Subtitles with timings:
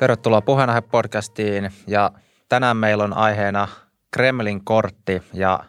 [0.00, 2.10] Tervetuloa Puheenaihe-podcastiin ja
[2.48, 3.68] tänään meillä on aiheena
[4.10, 5.64] Kremlin kortti ja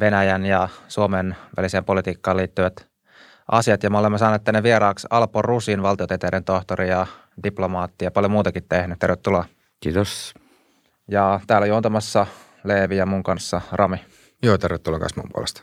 [0.00, 2.88] Venäjän ja Suomen väliseen politiikkaan liittyvät
[3.52, 3.82] asiat.
[3.82, 7.06] Ja me olemme saaneet tänne vieraaksi Alpo Rusin, valtiotieteiden tohtori ja
[7.44, 8.98] diplomaatti ja paljon muutakin tehnyt.
[8.98, 9.44] Tervetuloa.
[9.80, 10.34] Kiitos.
[11.10, 12.26] Ja täällä juontamassa
[12.64, 14.04] Leevi ja mun kanssa Rami.
[14.42, 15.62] Joo, tervetuloa myös mun puolesta.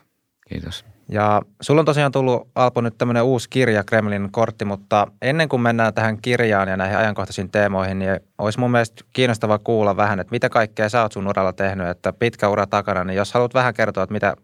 [0.49, 0.85] Kiitos.
[1.09, 5.61] Ja sulla on tosiaan tullut Alpo nyt tämmöinen uusi kirja, Kremlin kortti, mutta ennen kuin
[5.61, 10.31] mennään tähän kirjaan ja näihin ajankohtaisiin teemoihin, niin olisi mun mielestä kiinnostavaa kuulla vähän, että
[10.31, 13.73] mitä kaikkea sä oot sun uralla tehnyt, että pitkä ura takana, niin jos haluat vähän
[13.73, 14.35] kertoa, että mitä,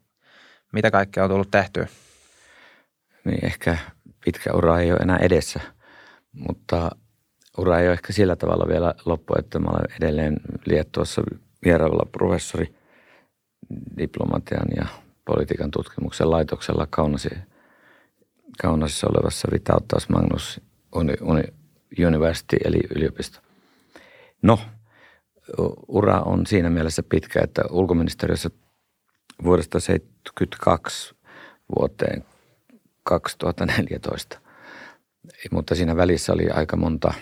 [0.74, 1.88] mitä kaikkea on tullut tehtyä.
[3.26, 3.78] Niin ehkä
[4.26, 5.60] pitkä ura ei ole enää edessä,
[6.34, 6.92] mutta
[7.58, 11.22] ura ei ole ehkä sillä tavalla vielä loppu, että mä olen edelleen Liettuassa
[11.66, 12.76] vierailla professori
[13.98, 14.86] diplomatian ja
[15.32, 17.30] politiikan tutkimuksen laitoksella Kaunasi,
[18.62, 20.62] Kaunasissa olevassa Vitauttaus Magnus
[22.08, 23.40] University eli yliopisto.
[24.42, 24.60] No,
[25.88, 28.50] ura on siinä mielessä pitkä, että ulkoministeriössä
[29.44, 31.16] vuodesta 1972
[31.80, 32.26] vuoteen
[33.04, 34.40] 2014.
[35.52, 37.14] Mutta siinä välissä oli aika monta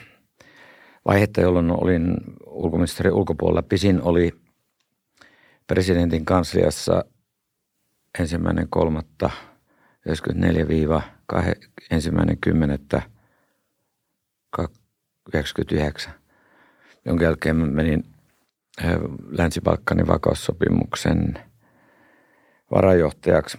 [1.06, 3.62] vaihetta, jolloin olin ulkoministeriön ulkopuolella.
[3.62, 4.32] Pisin oli
[5.68, 7.06] presidentin kansliassa
[8.20, 9.30] ensimmäinen kolmatta
[10.06, 11.02] 94
[11.92, 13.02] ensimmäinen kymmenettä
[15.34, 16.14] 99,
[17.06, 18.04] jonka jälkeen menin
[19.30, 21.40] Länsi-Balkanin vakaussopimuksen
[22.72, 23.58] varajohtajaksi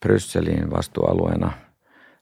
[0.00, 1.52] Brysseliin vastuualueena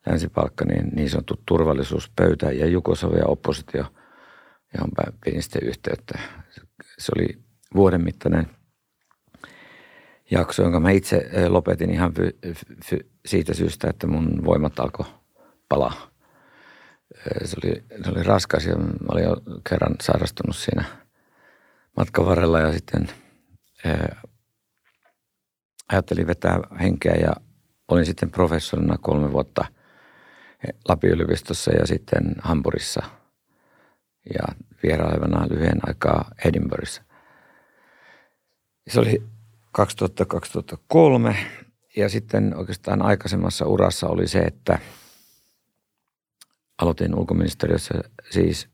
[0.07, 3.85] Länsi-Balkanin niin sanottu turvallisuuspöytä ja Jugoslavia oppositio,
[4.75, 4.91] johon
[5.25, 6.19] pidin sitten yhteyttä.
[6.99, 7.39] Se oli
[7.75, 8.47] vuoden mittainen–
[10.31, 12.39] jakso, jonka mä itse lopetin ihan fy,
[12.85, 15.07] fy, siitä syystä, että mun voimat alkoi
[15.69, 16.11] palaa.
[17.45, 19.37] Se oli, se oli raskas ja mä olin jo
[19.69, 20.85] kerran sairastunut siinä
[21.97, 23.09] matkan varrella ja sitten
[23.85, 24.21] ää,
[25.89, 27.33] ajattelin vetää henkeä ja
[27.89, 29.65] olin sitten professorina kolme vuotta
[30.89, 33.03] Lapin yliopistossa ja sitten Hampurissa
[34.35, 37.03] ja vierailevana lyhyen aikaa Edinburghissa.
[38.89, 39.23] Se oli
[39.69, 41.35] 2000-2003
[41.97, 44.79] ja sitten oikeastaan aikaisemmassa urassa oli se, että
[46.83, 47.95] aloitin ulkoministeriössä
[48.31, 48.69] siis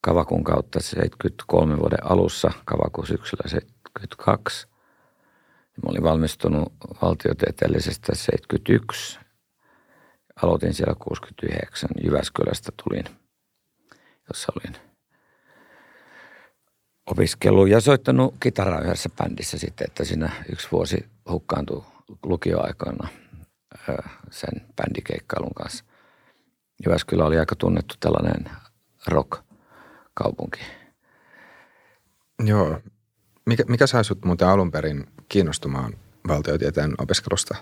[0.00, 4.66] Kavakun kautta 73 vuoden alussa, Kavaku syksyllä 72.
[5.84, 9.18] Mä olin valmistunut valtiotieteellisestä 71.
[10.42, 11.90] Aloitin siellä 69.
[12.04, 13.04] Jyväskylästä tulin,
[14.28, 14.76] jossa olin–
[17.10, 21.84] opiskellut ja soittanut kitaraa yhdessä bändissä sitten, että siinä yksi vuosi hukkaantui
[22.26, 23.08] lukioaikana
[24.30, 25.84] sen bändikeikkailun kanssa.
[26.86, 28.50] Jyväskylä oli aika tunnettu tällainen
[29.06, 30.60] rock-kaupunki.
[32.44, 32.80] Joo.
[33.46, 35.94] Mikä, mikä sai sut muuten alun perin kiinnostumaan
[36.28, 37.54] valtiotieteen opiskelusta?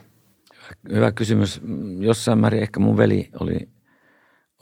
[0.93, 1.61] Hyvä kysymys.
[1.99, 3.69] Jossain määrin ehkä mun veli oli,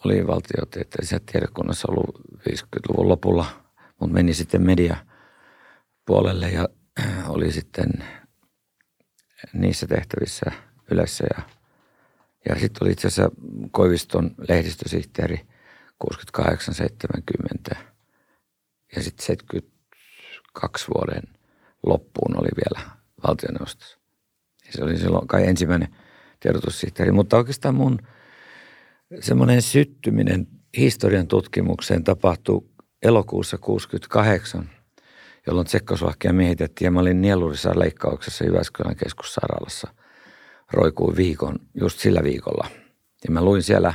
[0.05, 3.47] oli valtiotieteellisessä tiedekunnassa ollut 50-luvun lopulla–
[4.05, 4.97] mutta meni sitten media
[6.07, 6.69] puolelle ja
[7.29, 7.91] oli sitten
[9.53, 10.53] niissä tehtävissä
[10.91, 11.43] yleensä ja,
[12.49, 13.37] ja sitten oli itse asiassa
[13.71, 15.47] Koiviston lehdistösihteeri
[16.41, 17.77] 68-70
[18.97, 21.23] ja sitten 72 vuoden
[21.87, 22.91] loppuun oli vielä
[23.27, 23.99] valtioneuvostossa.
[24.67, 25.97] Ja se oli silloin kai ensimmäinen
[26.41, 27.99] tiedotussihteeri, mutta oikeastaan mun
[29.21, 32.74] semmoinen syttyminen historian tutkimukseen tapahtui
[33.05, 34.71] elokuussa 68,
[35.47, 39.95] jolloin Tsekkoslovakia miehitettiin ja mä olin nielurissa leikkauksessa Jyväskylän keskussairaalassa.
[40.73, 42.69] Roikuin viikon, just sillä viikolla.
[43.25, 43.95] Ja mä luin siellä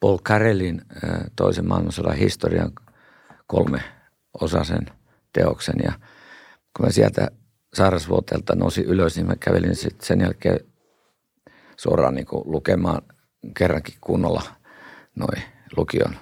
[0.00, 0.82] Paul Carellin
[1.36, 2.72] toisen maailmansodan historian
[3.46, 3.82] kolme
[4.40, 4.86] osasen
[5.32, 5.76] teoksen.
[5.84, 5.92] Ja
[6.76, 7.28] kun mä sieltä
[7.74, 10.60] sairasvuoteelta nousin ylös, niin mä kävelin sitten sen jälkeen
[11.76, 13.02] suoraan niin kuin lukemaan
[13.56, 14.42] kerrankin kunnolla
[15.16, 15.42] noin
[15.76, 16.16] lukion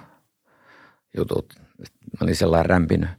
[1.17, 3.09] jutut mä olin sellainen rämpinyt,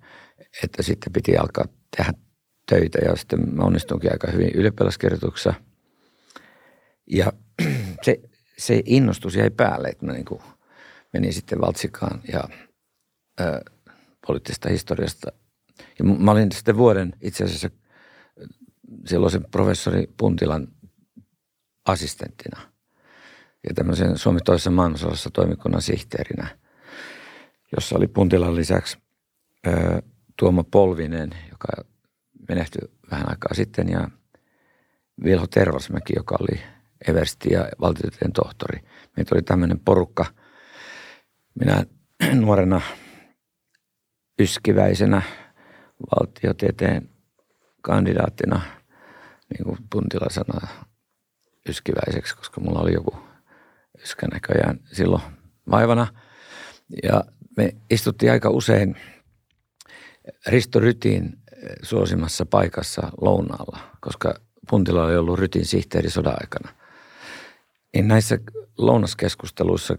[0.64, 1.64] että sitten piti alkaa
[1.96, 2.12] tehdä
[2.68, 5.54] töitä ja sitten mä onnistunkin aika hyvin ylioppilaskirjoituksessa.
[7.06, 7.32] Ja
[8.04, 8.20] se,
[8.58, 10.42] se innostus jäi päälle, että mä niin kuin
[11.12, 12.44] menin sitten Valtsikaan ja
[13.38, 13.60] ää,
[14.26, 15.32] poliittisesta historiasta.
[15.98, 17.70] Ja mä olin sitten vuoden itse asiassa
[19.06, 20.68] silloisen professori Puntilan
[21.84, 22.60] assistenttina
[23.68, 26.48] ja tämmöisen Suomi toisessa maailmansodassa toimikunnan sihteerinä–
[27.76, 28.98] jossa oli Puntilan lisäksi
[29.66, 30.02] ö,
[30.36, 31.68] Tuomo Polvinen, joka
[32.48, 32.80] menehtyi
[33.10, 34.10] vähän aikaa sitten, ja
[35.24, 36.60] Vilho Tervasmäki, joka oli
[37.08, 38.80] Eversti ja valtiotieteen tohtori.
[39.16, 40.26] Meitä oli tämmöinen porukka.
[41.54, 41.84] Minä
[42.40, 42.80] nuorena
[44.38, 45.22] yskiväisenä
[46.16, 47.08] valtiotieteen
[47.82, 48.60] kandidaattina,
[49.50, 50.68] niin kuin Puntila sanoi,
[51.68, 53.16] yskiväiseksi, koska mulla oli joku
[54.02, 55.22] yskä näköjään silloin
[55.70, 56.06] vaivana.
[57.02, 57.24] Ja
[57.58, 58.96] me istuttiin aika usein
[60.46, 61.38] Risto Rytin
[61.82, 64.34] suosimassa paikassa lounaalla, koska
[64.70, 66.74] Puntila oli ollut Rytin sihteeri sodan aikana.
[67.94, 68.38] Niin näissä
[68.78, 69.98] lounaskeskusteluissa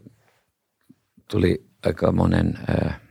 [1.32, 3.02] tuli aika monen äh,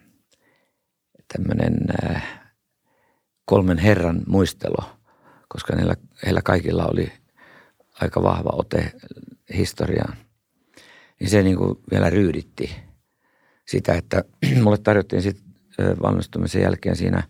[1.32, 2.40] tämmöinen äh,
[3.44, 4.98] kolmen herran muistelo,
[5.48, 5.94] koska heillä,
[6.26, 7.12] heillä kaikilla oli
[8.00, 8.92] aika vahva ote
[9.56, 10.16] historiaan.
[11.20, 12.87] Niin se niin kuin vielä ryyditti
[13.68, 14.24] sitä, että
[14.62, 15.44] mulle tarjottiin sitten
[16.02, 17.22] valmistumisen jälkeen siinä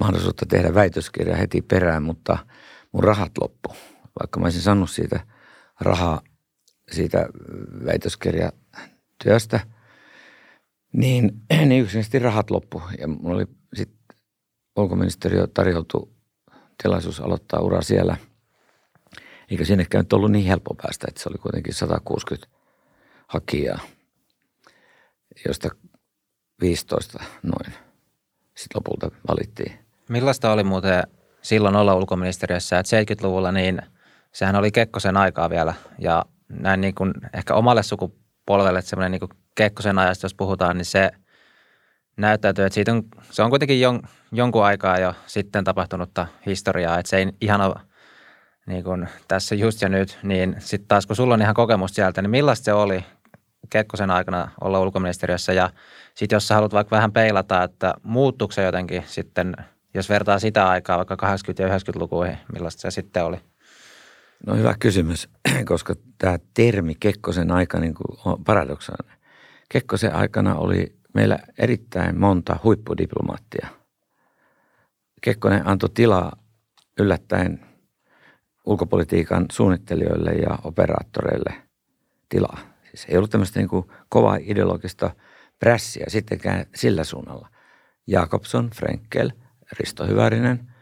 [0.00, 2.38] mahdollisuutta tehdä väitöskirja heti perään, mutta
[2.92, 3.76] mun rahat loppu.
[4.20, 5.20] Vaikka mä olisin saanut siitä
[5.80, 6.20] rahaa
[6.92, 7.28] siitä
[7.84, 9.60] väitöskirjatyöstä,
[10.92, 11.32] niin,
[11.68, 12.82] niin yksinkertaisesti rahat loppu.
[12.98, 14.16] Ja mulla oli sitten
[14.76, 16.14] ulkoministeriö tarjoutu
[16.82, 18.16] tilaisuus aloittaa ura siellä.
[19.50, 22.48] Eikä sinnekään nyt ollut niin helppo päästä, että se oli kuitenkin 160
[23.26, 23.80] hakijaa,
[25.46, 25.68] josta
[26.60, 27.74] 15 noin
[28.54, 29.78] sitten lopulta valittiin.
[30.08, 31.02] Millaista oli muuten
[31.42, 33.82] silloin olla ulkoministeriössä, että 70-luvulla niin
[34.32, 39.30] sehän oli Kekkosen aikaa vielä ja näin niin kuin ehkä omalle sukupolvelle semmoinen niin kuin
[39.54, 41.10] Kekkosen ajasta, jos puhutaan, niin se
[42.16, 44.02] näyttäytyy, että siitä on, se on kuitenkin jon,
[44.32, 47.74] jonkun aikaa jo sitten tapahtunutta historiaa, että se ei ihan ole
[48.66, 52.22] niin kuin tässä just ja nyt, niin sitten taas kun sulla on ihan kokemus sieltä,
[52.22, 53.04] niin millaista se oli
[53.74, 55.70] Kekkosen aikana olla ulkoministeriössä ja
[56.14, 59.56] sitten jos sä haluat vaikka vähän peilata, että muuttuuko se jotenkin sitten,
[59.94, 61.18] jos vertaa sitä aikaa vaikka 80-
[61.58, 63.36] ja 90-lukuihin, millaista se sitten oli?
[64.46, 65.28] No hyvä kysymys,
[65.64, 69.18] koska tämä termi Kekkosen aika niin kuin on paradoksaalinen.
[69.68, 73.68] Kekkosen aikana oli meillä erittäin monta huippudiplomaattia.
[75.20, 76.36] Kekkonen antoi tilaa
[77.00, 77.66] yllättäen
[78.64, 81.54] ulkopolitiikan suunnittelijoille ja operaattoreille
[82.28, 82.73] tilaa.
[82.94, 85.10] Siis ei ollut tämmöistä niin kuin kovaa ideologista
[85.58, 87.48] prässiä sittenkään sillä suunnalla.
[88.06, 89.30] Jakobson, Frenkel,
[89.78, 90.74] Risto Hyvärinen.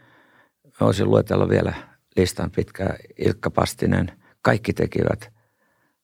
[0.79, 1.73] Voisin luetella vielä
[2.17, 2.95] listan pitkää.
[3.17, 4.11] Ilkka Pastinen.
[4.41, 5.33] Kaikki tekivät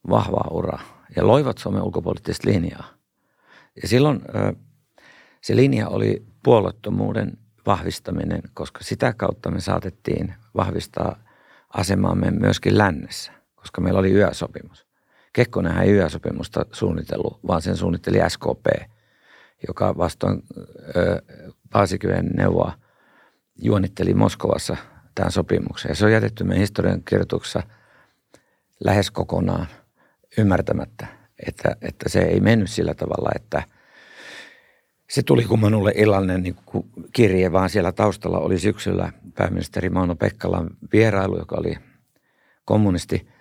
[0.10, 2.94] vahvaa uraa ja loivat Suomen ulkopoliittista linjaa.
[3.82, 4.22] Ja silloin
[5.42, 11.24] se linja oli puolottomuuden vahvistaminen, koska sitä kautta me saatettiin vahvistaa
[11.74, 14.89] asemaamme myöskin lännessä, koska meillä oli yösopimus.
[15.40, 18.90] Kekkonenhän ei yösopimusta suunnitellut, vaan sen suunnitteli SKP,
[19.68, 20.44] joka vastoin
[21.72, 22.74] Paasikyön neuvoa
[23.56, 24.78] juonitteli Moskovassa
[25.16, 25.90] tämän sopimuksen.
[25.90, 27.64] Ja se on jätetty meidän historian kirjoituksessa
[28.86, 29.68] lähes kokonaan
[30.38, 31.08] ymmärtämättä,
[31.48, 33.64] että, että se ei mennyt sillä tavalla, että
[35.10, 36.56] se tuli kummanulle illallinen niin
[37.14, 41.78] kirje, vaan siellä taustalla oli syksyllä pääministeri Mauno Pekkalan vierailu, joka oli
[42.66, 43.28] kommunisti–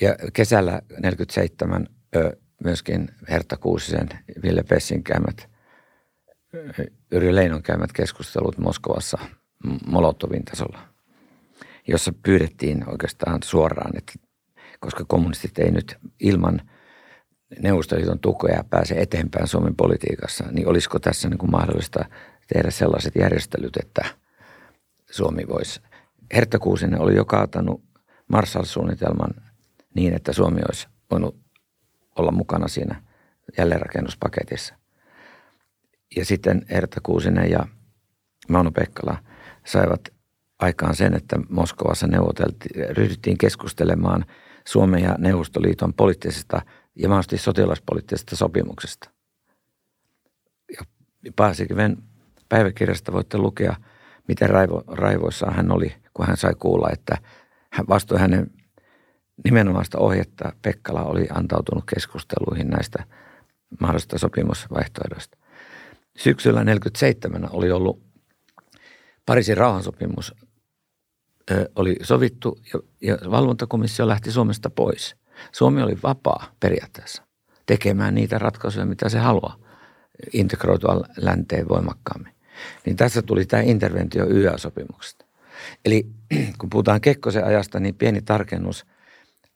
[0.00, 1.86] ja kesällä 47
[2.64, 4.08] myöskin Hertta Kuusisen,
[4.42, 5.48] Ville Pessin käymät,
[7.10, 9.18] Yri Leinon käymät keskustelut Moskovassa
[9.86, 10.78] Molotovin tasolla,
[11.88, 14.12] jossa pyydettiin oikeastaan suoraan, että
[14.80, 16.60] koska kommunistit ei nyt ilman
[17.62, 22.04] Neuvostoliiton tukea pääse eteenpäin Suomen politiikassa, niin olisiko tässä niin kuin mahdollista
[22.54, 24.04] tehdä sellaiset järjestelyt, että
[25.10, 25.80] Suomi voisi.
[26.34, 27.82] Hertta Kuusinen oli jo kaatanut
[28.28, 29.47] Marshall-suunnitelman
[29.94, 31.36] niin, että Suomi olisi voinut
[32.16, 33.02] olla mukana siinä
[33.58, 34.74] jälleenrakennuspaketissa.
[36.16, 37.66] Ja sitten Erta Kuusinen ja
[38.48, 39.18] Mauno Pekkala
[39.66, 40.00] saivat
[40.58, 44.24] aikaan sen, että Moskovassa neuvoteltiin, ryhdyttiin keskustelemaan
[44.66, 46.62] Suomen ja Neuvostoliiton poliittisesta
[46.94, 49.10] ja mahdollisesti sotilaspoliittisesta sopimuksesta.
[50.78, 50.84] Ja
[51.36, 51.96] Paasikiven
[52.48, 53.76] päiväkirjasta voitte lukea,
[54.28, 57.18] miten raivo, raivoissaan hän oli, kun hän sai kuulla, että
[57.72, 58.50] hän vastoin hänen
[59.44, 63.04] nimenomaista ohjetta Pekkala oli antautunut keskusteluihin näistä
[63.80, 65.38] mahdollisista sopimusvaihtoehdoista.
[66.18, 68.08] Syksyllä 1947 oli ollut
[69.26, 70.34] Pariisin rauhansopimus
[71.50, 75.16] ö, oli sovittu ja, ja valvontakomissio lähti Suomesta pois.
[75.52, 77.22] Suomi oli vapaa periaatteessa
[77.66, 79.56] tekemään niitä ratkaisuja, mitä se haluaa
[80.32, 82.32] integroitua länteen voimakkaammin.
[82.86, 85.24] Niin tässä tuli tämä interventio YA-sopimuksesta.
[85.84, 86.06] Eli
[86.58, 88.86] kun puhutaan Kekkosen ajasta, niin pieni tarkennus–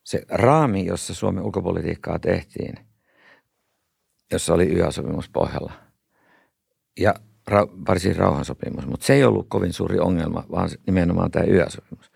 [0.03, 2.75] se raami, jossa Suomen ulkopolitiikkaa tehtiin,
[4.31, 5.73] jossa oli YA-sopimus pohjalla
[6.99, 7.13] ja
[7.51, 12.11] ra- Pariisin rauhansopimus, mutta se ei ollut kovin suuri ongelma, vaan nimenomaan tämä YA-sopimus.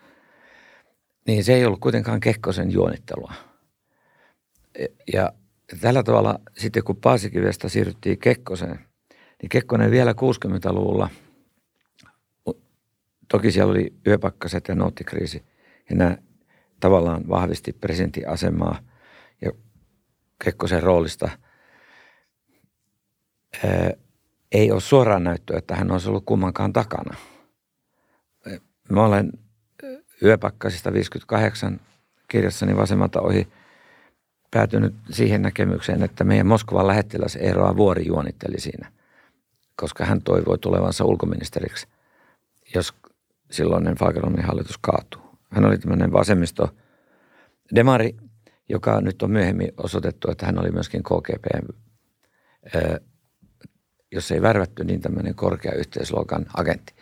[1.26, 3.32] Niin se ei ollut kuitenkaan Kekkosen juonittelua.
[5.12, 5.32] Ja
[5.80, 8.78] tällä tavalla sitten kun Paasikivestä siirryttiin Kekkoseen,
[9.42, 11.08] Niin Kekkonen vielä 60-luvulla,
[13.28, 15.44] toki siellä oli yöpakkaset ja noottikriisi,
[15.90, 16.16] ja nämä
[16.80, 18.78] tavallaan vahvisti presidentin asemaa
[19.42, 19.52] ja
[20.44, 21.30] Kekkosen roolista–
[24.52, 27.14] ei ole suoraan näyttöä, että hän olisi ollut kummankaan takana.
[28.90, 29.32] Mä olen
[30.22, 31.80] Yöpakkasista 58
[32.28, 33.48] kirjassani vasemmalta ohi
[34.50, 38.92] päätynyt siihen näkemykseen, että meidän Moskovan lähettiläs Eeroa Vuori juonitteli siinä,
[39.76, 41.86] koska hän toivoi tulevansa ulkoministeriksi,
[42.74, 42.94] jos
[43.50, 45.27] silloinen Fageronin hallitus kaatuu.
[45.48, 46.68] Hän oli tämmöinen vasemmisto
[47.74, 48.16] demari,
[48.68, 51.46] joka nyt on myöhemmin osoitettu, että hän oli myöskin KGP
[54.12, 56.94] jos ei värvätty, niin tämmöinen korkea yhteisluokan agentti.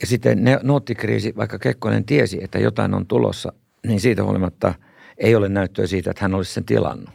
[0.00, 3.52] Ja sitten ne, noottikriisi, vaikka Kekkonen tiesi, että jotain on tulossa,
[3.86, 4.74] niin siitä huolimatta
[5.18, 7.10] ei ole näyttöä siitä, että hän olisi sen tilannut.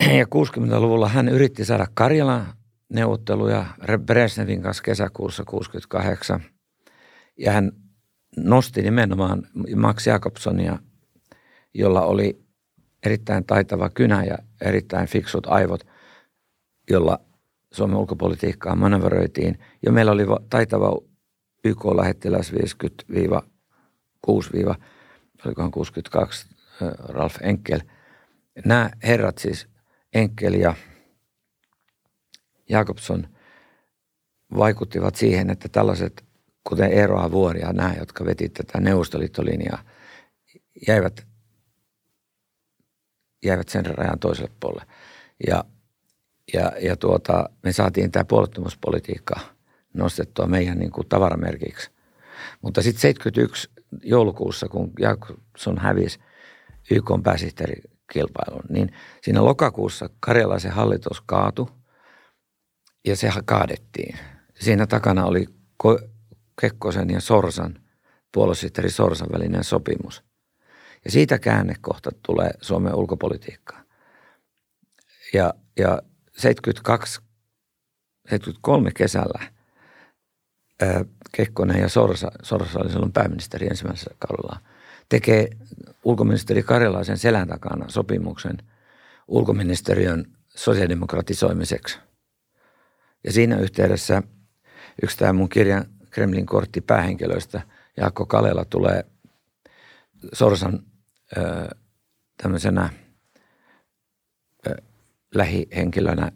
[0.00, 2.46] Ja 60-luvulla hän yritti saada Karjalan
[2.94, 3.66] neuvotteluja
[4.06, 6.40] Brezhnevin kanssa kesäkuussa 68.
[7.38, 7.72] Ja hän
[8.36, 9.42] nosti nimenomaan
[9.76, 10.78] Max Jakobsonia,
[11.74, 12.44] jolla oli
[13.06, 15.86] erittäin taitava kynä ja erittäin fiksut aivot,
[16.90, 17.18] jolla
[17.72, 19.58] Suomen ulkopolitiikkaa manöveröitiin.
[19.86, 20.98] Ja meillä oli taitava
[21.64, 22.56] YK-lähettiläs 50-6,
[25.46, 26.46] olikohan 62,
[27.08, 27.80] Ralf Enkel.
[28.64, 29.68] Nämä herrat siis,
[30.14, 30.74] Enkel ja
[32.68, 33.28] Jakobson,
[34.56, 36.24] vaikuttivat siihen, että tällaiset,
[36.68, 39.84] kuten Eero Vuori ja nämä, jotka veti tätä neuvostoliittolinjaa,
[40.88, 41.26] jäivät
[43.44, 44.86] jäivät sen rajan toiselle puolelle.
[45.46, 45.64] Ja,
[46.52, 49.40] ja, ja tuota, me saatiin tämä puolettomuuspolitiikka
[49.94, 51.90] nostettua meidän niin kuin tavaramerkiksi.
[52.62, 53.70] Mutta sitten 71
[54.02, 56.18] joulukuussa, kun Jakobson hävisi
[56.90, 58.92] YK pääsihteerikilpailun, niin
[59.22, 61.70] siinä lokakuussa karjalaisen hallitus kaatu
[63.06, 64.18] ja se kaadettiin.
[64.60, 65.46] Siinä takana oli
[66.60, 67.80] Kekkosen ja Sorsan,
[68.32, 70.22] puoluesihteeri Sorsan välinen sopimus–
[71.04, 73.84] ja siitä käännekohta tulee Suomen ulkopolitiikkaan.
[75.32, 77.20] Ja, ja 72,
[78.28, 79.46] 73 kesällä
[80.82, 84.60] ää, Kekkonen ja Sorsa, Sorsa oli silloin pääministeri ensimmäisellä kaudella,
[85.08, 85.48] tekee
[86.04, 88.58] ulkoministeri Karjalaisen selän takana sopimuksen
[89.28, 91.98] ulkoministeriön sosiaalidemokratisoimiseksi.
[93.24, 94.22] Ja siinä yhteydessä
[95.02, 97.62] yksi tämä mun kirjan Kremlin kortti päähenkilöistä,
[97.96, 99.04] Jaakko Kalela, tulee
[100.32, 100.82] Sorsan
[102.42, 102.90] tämmöisenä
[105.34, 106.32] lähihenkilönä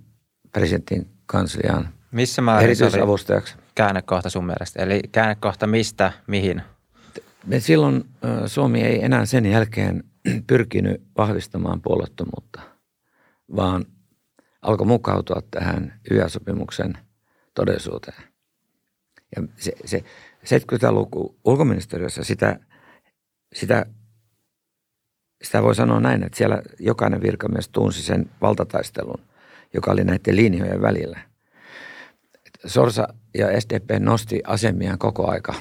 [0.53, 3.55] presidentin kansliaan Missä määrin erityisavustajaksi.
[3.75, 4.83] käännekohta sun mielestä?
[4.83, 6.63] Eli käännekohta mistä, mihin?
[7.47, 8.05] Me silloin
[8.47, 10.05] Suomi ei enää sen jälkeen
[10.47, 12.61] pyrkinyt vahvistamaan puolettomuutta,
[13.57, 13.85] vaan
[14.63, 16.99] alkoi mukautua tähän YA-sopimuksen
[17.55, 18.23] todellisuuteen.
[19.37, 20.05] Ja se, se
[20.45, 22.61] 70-luku ulkoministeriössä sitä,
[23.55, 23.87] sitä
[25.43, 29.25] sitä voi sanoa näin, että siellä jokainen virkamies tunsi sen valtataistelun,
[29.75, 31.21] joka oli näiden linjojen välillä.
[32.67, 35.55] Sorsa ja SDP nosti asemiaan koko aika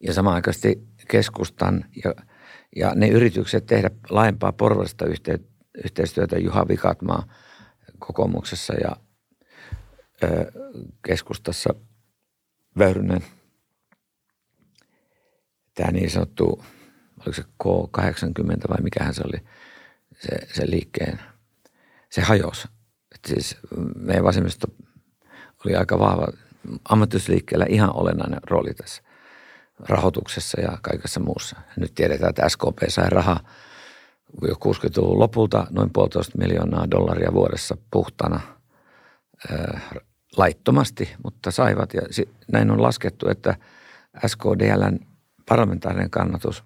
[0.00, 2.14] ja samanaikaisesti keskustan ja,
[2.76, 5.04] ja ne yritykset tehdä laajempaa porvallista
[5.84, 7.26] yhteistyötä Juha Vikatmaa
[7.98, 8.96] kokoomuksessa ja
[10.22, 10.52] ö,
[11.06, 11.74] keskustassa
[12.78, 13.24] Väyrynen,
[15.74, 16.64] tämä niin sanottu
[17.20, 19.44] oliko se K80 vai mikähän se oli,
[20.20, 21.20] se, se liikkeen,
[22.10, 22.68] se hajosi.
[23.14, 23.56] Et siis
[23.96, 24.66] meidän vasemmisto
[25.66, 26.26] oli aika vahva
[26.84, 29.02] ammattiyhdysliikkeellä ihan olennainen rooli tässä
[29.78, 31.56] rahoituksessa ja kaikessa muussa.
[31.76, 33.40] Nyt tiedetään, että SKP sai rahaa
[34.42, 38.40] jo 60-luvun lopulta noin puolitoista miljoonaa dollaria vuodessa puhtana
[39.52, 39.82] äh,
[40.36, 41.94] laittomasti, mutta saivat.
[41.94, 42.02] Ja
[42.52, 43.56] näin on laskettu, että
[44.26, 44.98] SKDLn
[45.48, 46.64] parlamentaarinen kannatus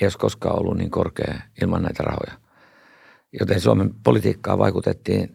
[0.00, 2.32] ei olisi koskaan ollut niin korkea ilman näitä rahoja.
[3.40, 5.30] Joten Suomen politiikkaa vaikutettiin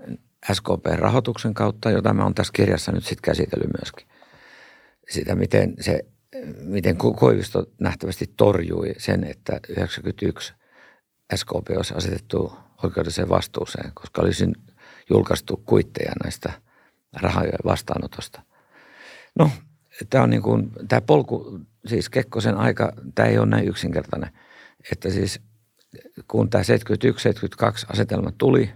[0.53, 4.07] SKP-rahoituksen kautta, jota mä oon tässä kirjassa nyt sitten käsitellyt myöskin.
[5.09, 6.05] Sitä, miten, se,
[6.61, 10.53] miten Koivisto nähtävästi torjui sen, että 91
[11.35, 12.53] SKP olisi asetettu
[12.83, 14.53] oikeudelliseen vastuuseen, koska olisi
[15.09, 16.53] julkaistu kuitteja näistä
[17.13, 18.41] rahojen vastaanotosta.
[19.39, 19.49] No,
[20.09, 24.29] tämä on niin kuin, tämä polku, siis Kekkosen aika, tämä ei ole näin yksinkertainen–
[24.91, 25.39] että siis
[26.27, 26.65] kun tämä 71-72
[27.89, 28.71] asetelma tuli,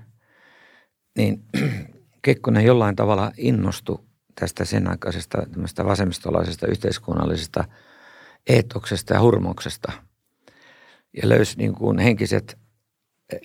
[1.17, 1.43] niin
[2.21, 3.99] Kekkonen jollain tavalla innostui
[4.39, 7.63] tästä sen aikaisesta tämmöistä vasemmistolaisesta yhteiskunnallisesta
[8.47, 9.91] eetoksesta ja hurmoksesta.
[11.13, 12.57] Ja löysi niin kuin henkiset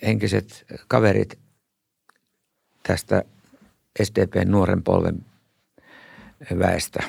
[0.05, 1.39] henkiset kaverit
[2.83, 3.23] tästä
[4.03, 5.25] SDPn nuoren polven
[6.59, 7.03] väestä.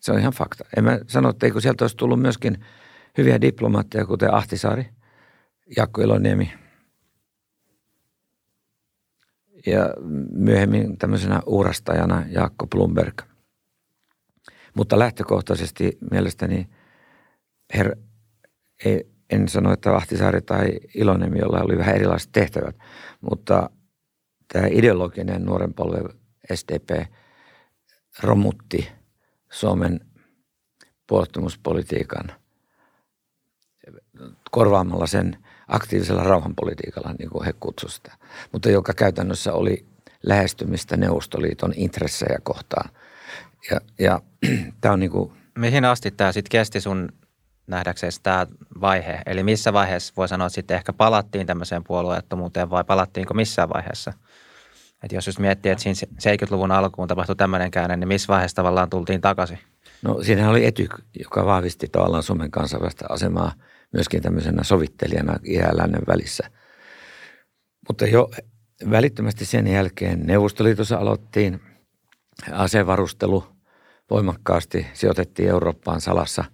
[0.00, 0.64] Se on ihan fakta.
[0.76, 2.64] En mä sano, että sieltä olisi tullut myöskin
[3.18, 4.86] hyviä diplomaatteja, kuten Ahtisaari,
[5.76, 6.52] Jakko Iloniemi
[9.66, 9.94] ja
[10.32, 13.22] myöhemmin tämmöisenä uurastajana Jaakko Blumberg.
[14.74, 16.68] Mutta lähtökohtaisesti mielestäni
[17.74, 17.96] her,
[18.84, 22.76] ei, en sano, että Ahtisaari tai Iloniemi, jolla oli vähän erilaiset tehtävät,
[23.20, 23.70] mutta
[24.52, 26.08] tämä ideologinen nuoren polven
[26.54, 26.90] SDP
[28.22, 28.88] romutti
[29.50, 30.00] Suomen
[31.06, 32.32] puolustumuspolitiikan
[34.50, 35.36] korvaamalla sen
[35.68, 38.16] aktiivisella rauhanpolitiikalla, niin kuin he kutsuivat sitä.
[38.52, 39.86] Mutta joka käytännössä oli
[40.22, 42.90] lähestymistä Neuvostoliiton intressejä kohtaan.
[43.70, 44.20] Ja, ja
[44.80, 47.08] tämä on niin kuin, Mihin asti tämä sitten kesti sun
[47.66, 48.46] nähdäksesi tämä
[48.80, 49.22] vaihe?
[49.26, 54.12] Eli missä vaiheessa voi sanoa, että sitten ehkä palattiin tämmöiseen puolueettomuuteen vai palattiinko missään vaiheessa?
[55.02, 58.90] Et jos just miettii, että siinä 70-luvun alkuun tapahtui tämmöinen käänne, niin missä vaiheessa tavallaan
[58.90, 59.58] tultiin takaisin?
[60.02, 63.52] No siinähän oli Etyk, joka vahvisti tavallaan Suomen kansainvälistä asemaa
[63.92, 66.50] myöskin tämmöisenä sovittelijana ja lännen välissä.
[67.88, 68.30] Mutta jo
[68.90, 71.60] välittömästi sen jälkeen Neuvostoliitossa aloittiin
[72.52, 73.44] asevarustelu
[74.10, 76.44] voimakkaasti, sijoitettiin Eurooppaan salassa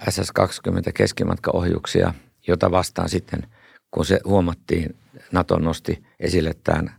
[0.00, 2.14] SS-20 keskimatkaohjuksia,
[2.46, 3.46] jota vastaan sitten,
[3.90, 4.96] kun se huomattiin,
[5.32, 6.94] NATO nosti esille tämän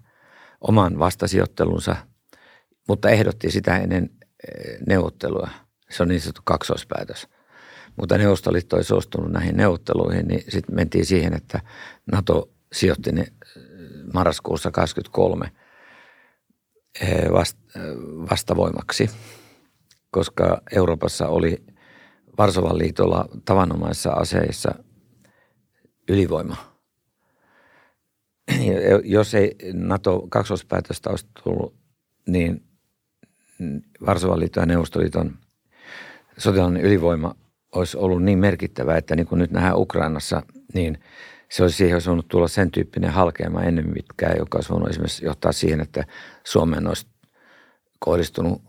[0.62, 1.96] oman vastasijoittelunsa,
[2.88, 4.10] mutta ehdotti sitä ennen
[4.48, 5.50] eh, neuvottelua.
[5.90, 7.28] Se on niin sanottu kaksoispäätös.
[7.96, 11.60] Mutta Neuvostoliitto ei suostunut näihin neuvotteluihin, niin sitten mentiin siihen, että
[12.12, 13.28] NATO sijoitti ne eh,
[14.14, 15.52] marraskuussa 23
[17.02, 17.30] eh,
[18.30, 19.10] vastavoimaksi,
[20.12, 21.64] koska Euroopassa oli
[22.38, 24.76] Varsovan liitolla tavanomaisissa aseissa
[26.10, 26.56] ylivoima–
[29.04, 31.76] jos ei NATO kaksospäätöstä olisi tullut,
[32.28, 32.64] niin
[34.06, 35.38] Varsovan liiton ja Neuvostoliiton
[36.38, 37.36] sotilainen ylivoima
[37.76, 40.42] olisi ollut niin merkittävä, että niin kuin nyt nähdään Ukrainassa,
[40.74, 41.00] niin
[41.50, 45.26] se olisi siihen olisi voinut tulla sen tyyppinen halkeama ennen pitkään, joka olisi voinut esimerkiksi
[45.26, 46.06] johtaa siihen, että
[46.44, 47.08] Suomeen olisi
[48.00, 48.62] kohdistunut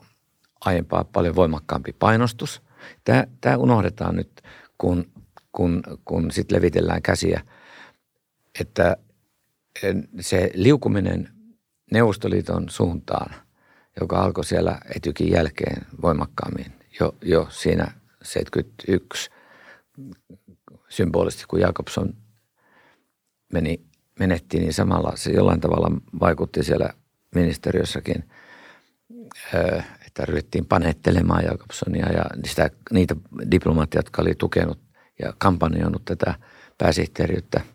[0.60, 2.62] aiempaa paljon voimakkaampi painostus.
[3.04, 4.42] Tämä, tämä unohdetaan nyt,
[4.78, 5.10] kun,
[5.52, 7.40] kun, kun sitten levitellään käsiä,
[8.60, 8.96] että
[10.20, 11.28] se liukuminen
[11.92, 13.34] Neuvostoliiton suuntaan,
[14.00, 17.92] joka alkoi siellä etykin jälkeen voimakkaammin jo, jo siinä
[18.22, 19.30] 71
[20.88, 22.14] symbolisesti, kun Jakobson
[23.52, 23.80] meni,
[24.18, 26.90] menettiin, niin samalla se jollain tavalla vaikutti siellä
[27.34, 28.24] ministeriössäkin,
[30.14, 33.16] että ryhdyttiin panettelemaan Jakobsonia ja sitä, niitä
[33.50, 34.78] diplomaatteja, jotka oli tukenut
[35.22, 36.34] ja kampanjoinut tätä
[36.78, 37.60] pääsihteeriyttä–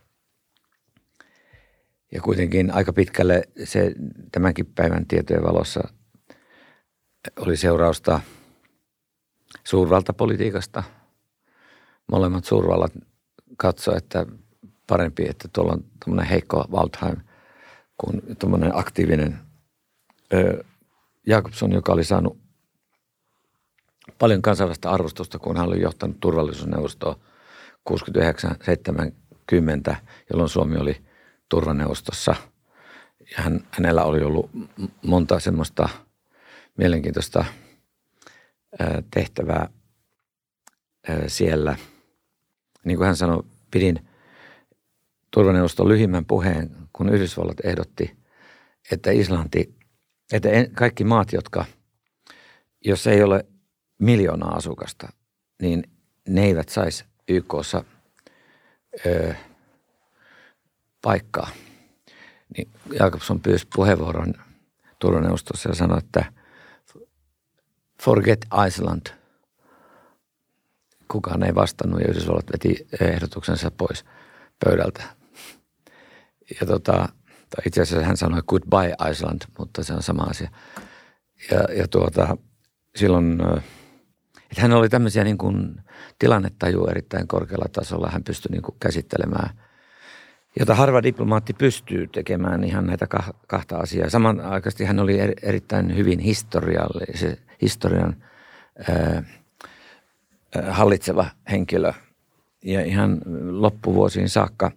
[2.11, 3.95] ja kuitenkin aika pitkälle se
[4.31, 5.87] tämänkin päivän tietojen valossa
[7.39, 8.19] oli seurausta
[9.63, 10.83] suurvaltapolitiikasta.
[12.11, 12.93] Molemmat suurvallat
[13.57, 14.25] katsoivat, että
[14.87, 17.17] parempi, että tuolla on tuommoinen heikko Waldheim
[17.97, 19.39] kuin tuommoinen aktiivinen
[20.33, 20.63] ö,
[21.27, 22.37] Jakobson, joka oli saanut
[24.19, 27.19] paljon kansainvälistä arvostusta, kun hän oli johtanut turvallisuusneuvostoa
[29.91, 29.95] 69-70,
[30.29, 30.97] jolloin Suomi oli–
[31.49, 32.35] turvaneuvostossa.
[33.19, 34.49] Ja hän, hänellä oli ollut
[35.05, 35.89] monta semmoista
[36.77, 37.45] mielenkiintoista
[39.13, 39.69] tehtävää
[41.27, 41.75] siellä.
[42.83, 44.07] Niin kuin hän sanoi, pidin
[45.31, 48.17] turvaneuvoston lyhimmän puheen, kun Yhdysvallat ehdotti,
[48.91, 49.75] että Islanti,
[50.33, 51.65] että kaikki maat, jotka,
[52.85, 53.45] jos ei ole
[53.99, 55.09] miljoonaa asukasta,
[55.61, 55.83] niin
[56.27, 57.83] ne eivät saisi YKssa
[59.05, 59.33] ö,
[61.01, 61.49] paikkaa.
[62.57, 64.33] Niin Jakobson pyysi puheenvuoron
[64.99, 66.33] turvaneuvostossa ja sanoi, että
[68.01, 69.07] forget Iceland.
[71.07, 74.05] Kukaan ei vastannut ja Yhdysvallat veti ehdotuksensa pois
[74.65, 75.03] pöydältä.
[76.59, 77.09] Ja tota,
[77.49, 80.49] tai itse asiassa hän sanoi goodbye Iceland, mutta se on sama asia.
[81.51, 82.37] Ja, ja tuota,
[82.95, 83.41] silloin,
[84.51, 85.75] että hän oli tämmöisiä niin kuin
[86.19, 88.09] tilannetaju erittäin korkealla tasolla.
[88.11, 89.49] Hän pystyi niin kuin käsittelemään–
[90.59, 93.07] jota harva diplomaatti pystyy tekemään ihan näitä
[93.47, 94.09] kahta asiaa.
[94.09, 98.15] Samanaikaisesti hän oli erittäin hyvin historiallinen, historian
[98.89, 99.23] ää,
[100.69, 101.93] hallitseva henkilö.
[102.63, 104.71] Ja ihan loppuvuosiin saakka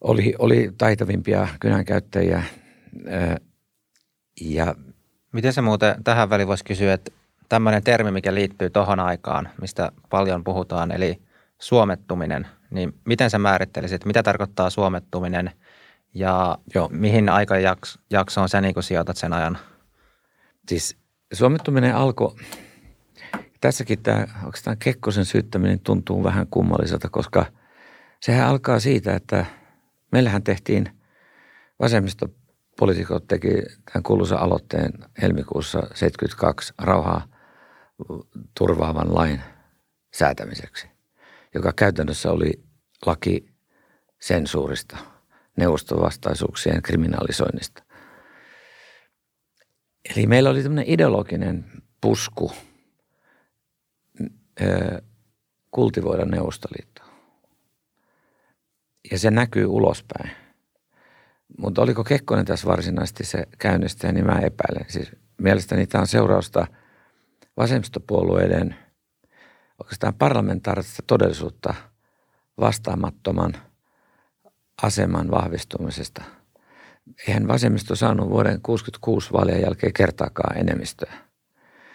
[0.00, 2.42] oli, oli taitavimpia kynänkäyttäjiä.
[4.40, 4.74] Ja
[5.32, 7.10] Miten se muuten tähän väliin voisi kysyä, että
[7.48, 11.22] tämmöinen termi, mikä liittyy tuohon aikaan, mistä paljon puhutaan, eli
[11.58, 15.50] suomettuminen, niin miten sä määrittelisit, mitä tarkoittaa suomettuminen
[16.14, 16.88] ja Joo.
[16.92, 19.58] mihin aikajaksoon sä niin sijoitat sen ajan?
[20.68, 20.96] Siis
[21.32, 22.34] suomettuminen alkoi,
[23.60, 24.26] tässäkin tämä,
[24.64, 27.46] tämä Kekkosen syyttäminen tuntuu vähän kummalliselta, koska
[28.20, 29.46] sehän alkaa siitä, että
[30.12, 30.90] meillähän tehtiin,
[31.80, 33.48] vasemmistopolitiikot teki
[33.92, 34.92] tämän kuuluisen aloitteen
[35.22, 37.28] helmikuussa 72 rauhaa
[38.58, 39.42] turvaavan lain
[40.14, 40.88] säätämiseksi,
[41.54, 42.52] joka käytännössä oli
[43.06, 43.54] laki
[44.20, 44.96] sensuurista,
[45.56, 47.82] neuvostovastaisuuksien kriminalisoinnista.
[50.16, 51.64] Eli meillä oli tämmöinen ideologinen
[52.00, 52.52] pusku
[55.70, 57.07] kultivoida Neuvostoliittoa.
[59.10, 60.30] Ja se näkyy ulospäin.
[61.58, 64.84] Mutta oliko Kekkonen tässä varsinaisesti se käynnistäjä, niin mä epäilen.
[64.88, 66.66] Siis mielestäni tämä on seurausta
[67.56, 68.74] vasemmistopuolueiden
[69.78, 71.74] oikeastaan parlamentaarista todellisuutta
[72.60, 73.54] vastaamattoman
[74.82, 76.22] aseman vahvistumisesta–
[77.28, 81.12] eihän vasemmisto saanut vuoden 66 vaalien jälkeen kertaakaan enemmistöä.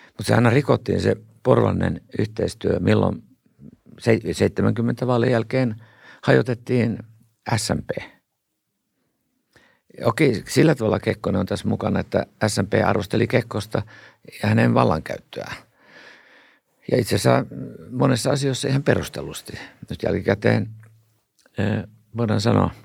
[0.05, 3.23] Mutta se aina rikottiin se porvallinen yhteistyö, milloin
[4.31, 5.75] 70 vaalien jälkeen
[6.23, 6.99] hajotettiin
[7.57, 7.89] SMP.
[10.03, 13.81] Okei, sillä tavalla Kekkonen on tässä mukana, että SMP arvosteli Kekkosta
[14.43, 15.55] ja hänen vallankäyttöään.
[16.91, 17.45] Ja itse asiassa
[17.91, 19.59] monessa asiassa ihan perustellusti.
[19.89, 20.69] Nyt jälkikäteen
[22.17, 22.69] voidaan sanoa–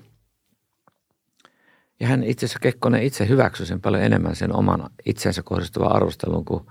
[1.99, 6.45] ja hän itse asiassa Kekkonen itse hyväksyi sen paljon enemmän sen oman itsensä kohdistuvan arvostelun
[6.45, 6.63] kuin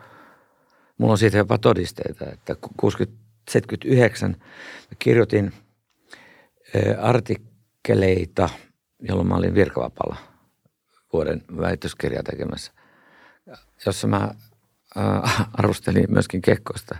[0.98, 2.56] mulla on siitä jopa todisteita, että
[3.50, 4.36] 79
[4.98, 5.52] kirjoitin
[6.98, 8.48] artikkeleita,
[9.00, 10.16] jolloin mä olin virkavapaalla
[11.12, 12.72] vuoden väitöskirjaa tekemässä,
[13.86, 14.30] jossa mä
[15.52, 16.98] arvostelin myöskin Kekkosta.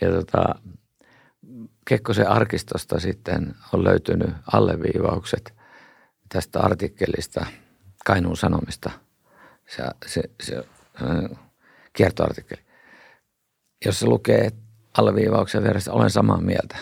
[0.00, 0.54] Ja tota,
[1.88, 5.54] Kekkosen arkistosta sitten on löytynyt alleviivaukset
[6.28, 7.46] tästä artikkelista
[8.06, 8.90] Kainuun Sanomista.
[9.68, 10.56] Se, se, se
[11.02, 11.38] äh,
[11.92, 12.62] kiertoartikkeli,
[13.84, 14.50] jossa lukee
[14.98, 16.76] alleviivauksen vieressä olen samaa mieltä.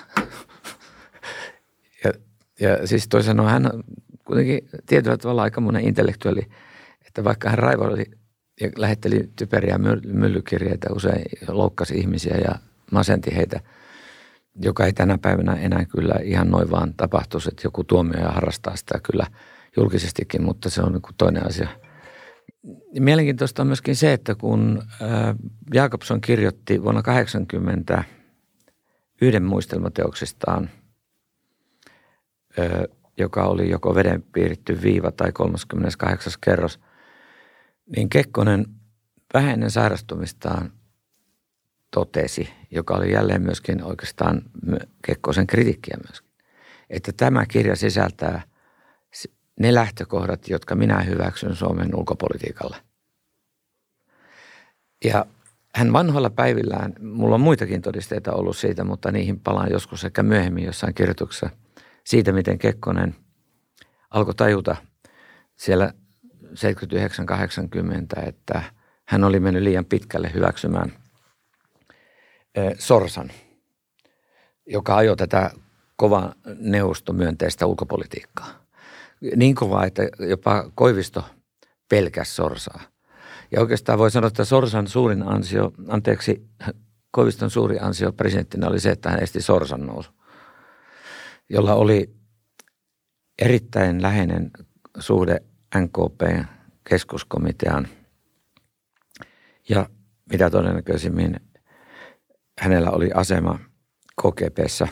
[2.60, 3.70] Ja, siis toisin sanoen hän
[4.24, 6.42] kuitenkin tietyllä tavalla aika monen intellektuaali,
[7.06, 8.04] että vaikka hän raivoili
[8.60, 12.54] ja lähetteli typeriä myllykirjeitä, usein loukkasi ihmisiä ja
[12.90, 13.60] masenti heitä–
[14.62, 18.76] joka ei tänä päivänä enää kyllä ihan noin vaan tapahtuisi, että joku tuomio ja harrastaa
[18.76, 19.26] sitä kyllä
[19.76, 21.68] julkisestikin, mutta se on niin toinen asia.
[22.98, 24.82] Mielenkiintoista on myöskin se, että kun
[25.74, 28.04] Jakobson kirjoitti vuonna 80
[29.22, 30.70] yhden muistelmateoksistaan,
[33.16, 36.32] joka oli joko veden piiritty viiva tai 38.
[36.40, 36.80] kerros,
[37.96, 38.66] niin Kekkonen
[39.34, 40.72] vähäinen sairastumistaan–
[41.94, 44.42] totesi, joka oli jälleen myöskin oikeastaan
[45.06, 46.30] Kekkosen kritiikkiä myöskin,
[46.90, 48.42] että tämä kirja sisältää
[49.60, 52.76] ne lähtökohdat, jotka minä hyväksyn Suomen ulkopolitiikalle.
[55.04, 55.26] Ja
[55.74, 60.64] hän vanhoilla päivillään, mulla on muitakin todisteita ollut siitä, mutta niihin palaan joskus ehkä myöhemmin
[60.64, 61.50] jossain kirjoituksessa,
[62.06, 63.14] siitä miten Kekkonen
[64.10, 64.76] alkoi tajuta
[65.56, 65.92] siellä
[66.44, 68.62] 79-80, että
[69.04, 70.92] hän oli mennyt liian pitkälle hyväksymään–
[72.78, 73.30] Sorsan,
[74.66, 75.50] joka ajoi tätä
[75.96, 78.64] kova neuvostomyönteistä ulkopolitiikkaa.
[79.36, 81.24] Niin kovaa, että jopa Koivisto
[81.88, 82.80] pelkäs Sorsaa.
[83.50, 86.46] Ja oikeastaan voi sanoa, että Sorsan suurin ansio, anteeksi,
[87.10, 90.10] Koiviston suuri ansio presidenttinä oli se, että hän esti Sorsan nousu,
[91.48, 92.14] jolla oli
[93.42, 94.50] erittäin läheinen
[94.98, 95.40] suhde
[95.78, 96.46] NKP
[96.88, 97.88] keskuskomitean
[99.68, 99.88] ja
[100.33, 101.40] mitä todennäköisimmin
[102.61, 103.59] hänellä oli asema
[104.22, 104.88] KGPssä,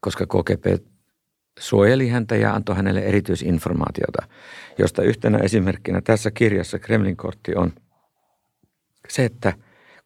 [0.00, 0.86] koska KGP
[1.58, 4.28] suojeli häntä ja antoi hänelle erityisinformaatiota,
[4.78, 7.72] josta yhtenä esimerkkinä tässä kirjassa Kremlin kortti on
[9.08, 9.52] se, että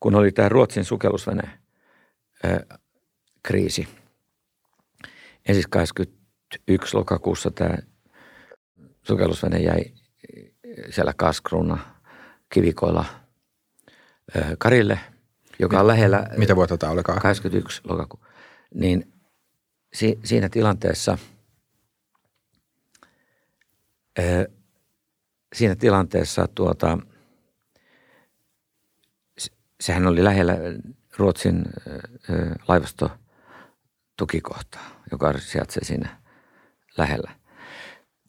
[0.00, 1.58] kun oli tämä Ruotsin sukellusvene
[2.44, 2.78] ää,
[5.44, 7.76] kriisi, ensin 21 lokakuussa tämä
[9.02, 9.84] sukellusvene jäi
[10.90, 11.78] siellä Kaskruuna
[12.48, 13.04] kivikoilla
[14.36, 14.98] ää, Karille–
[15.62, 16.26] joka on lähellä.
[16.36, 17.20] Mitä vuotta tämä olikaan?
[17.20, 18.20] 81 lokakuu.
[18.74, 19.12] Niin
[19.94, 21.18] si, siinä tilanteessa,
[25.54, 26.98] siinä tilanteessa tuota,
[29.80, 30.56] sehän oli lähellä
[31.16, 31.64] Ruotsin
[32.68, 36.16] laivastotukikohtaa, joka sijaitsee siinä
[36.96, 37.30] lähellä.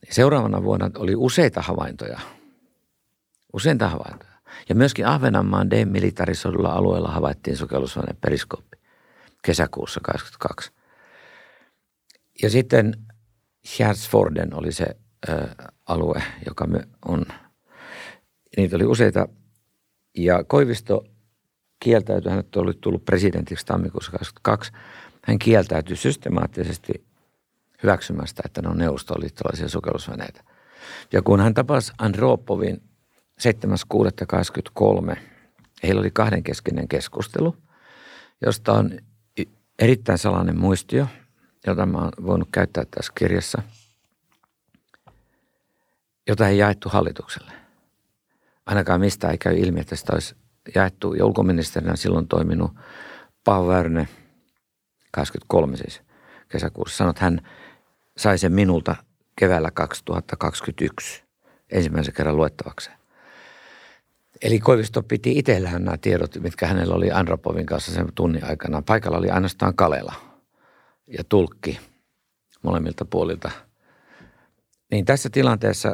[0.10, 2.20] Seuraavana vuonna oli useita havaintoja,
[3.54, 4.34] useita havaintoja
[4.70, 8.78] ja myöskin Ahvenanmaan demilitarisoidulla alueella havaittiin sukellusveneen periskooppi.
[9.44, 10.72] kesäkuussa 82.
[12.42, 12.94] Ja sitten
[13.80, 14.86] Hersforden oli se
[15.30, 15.48] ö,
[15.86, 17.26] alue, joka me on,
[18.58, 19.28] niitä oli useita.
[20.18, 21.06] Ja Koivisto
[21.84, 24.72] kieltäytyi, hän oli tullut presidentiksi tammikuussa 22.
[25.24, 27.06] Hän kieltäytyi systemaattisesti
[27.84, 30.44] hyväksymästä, että ne on neuvostoliittolaisia sukellusveneitä.
[31.14, 32.82] Ja kun hän tapasi Andropovin
[35.12, 35.18] 7.6.23,
[35.84, 37.56] heillä oli kahdenkeskinen keskustelu,
[38.46, 39.00] josta on
[39.80, 41.08] erittäin salainen muistio,
[41.68, 43.62] jota mä oon voinut käyttää tässä kirjassa,
[46.28, 47.52] jota ei jaettu hallitukselle.
[48.66, 50.36] Ainakaan mistä ei käy ilmi, että sitä olisi
[50.76, 51.14] jaettu.
[51.14, 52.72] Ja ulkoministerinä silloin toiminut
[53.44, 54.08] Paavo Väyrynen,
[55.12, 56.02] 23 siis
[56.50, 57.42] kesäkuussa, sanoi, että hän
[58.18, 58.96] sai sen minulta
[59.36, 61.24] keväällä 2021
[61.72, 62.98] ensimmäisen kerran luettavakseen.
[64.42, 68.82] Eli Koivisto piti itsellään nämä tiedot, mitkä hänellä oli Andropovin kanssa sen tunnin aikana.
[68.82, 70.14] Paikalla oli ainoastaan Kalela
[71.08, 71.80] ja tulkki
[72.62, 73.52] molemmilta puolilta.
[74.92, 75.94] Niin tässä tilanteessa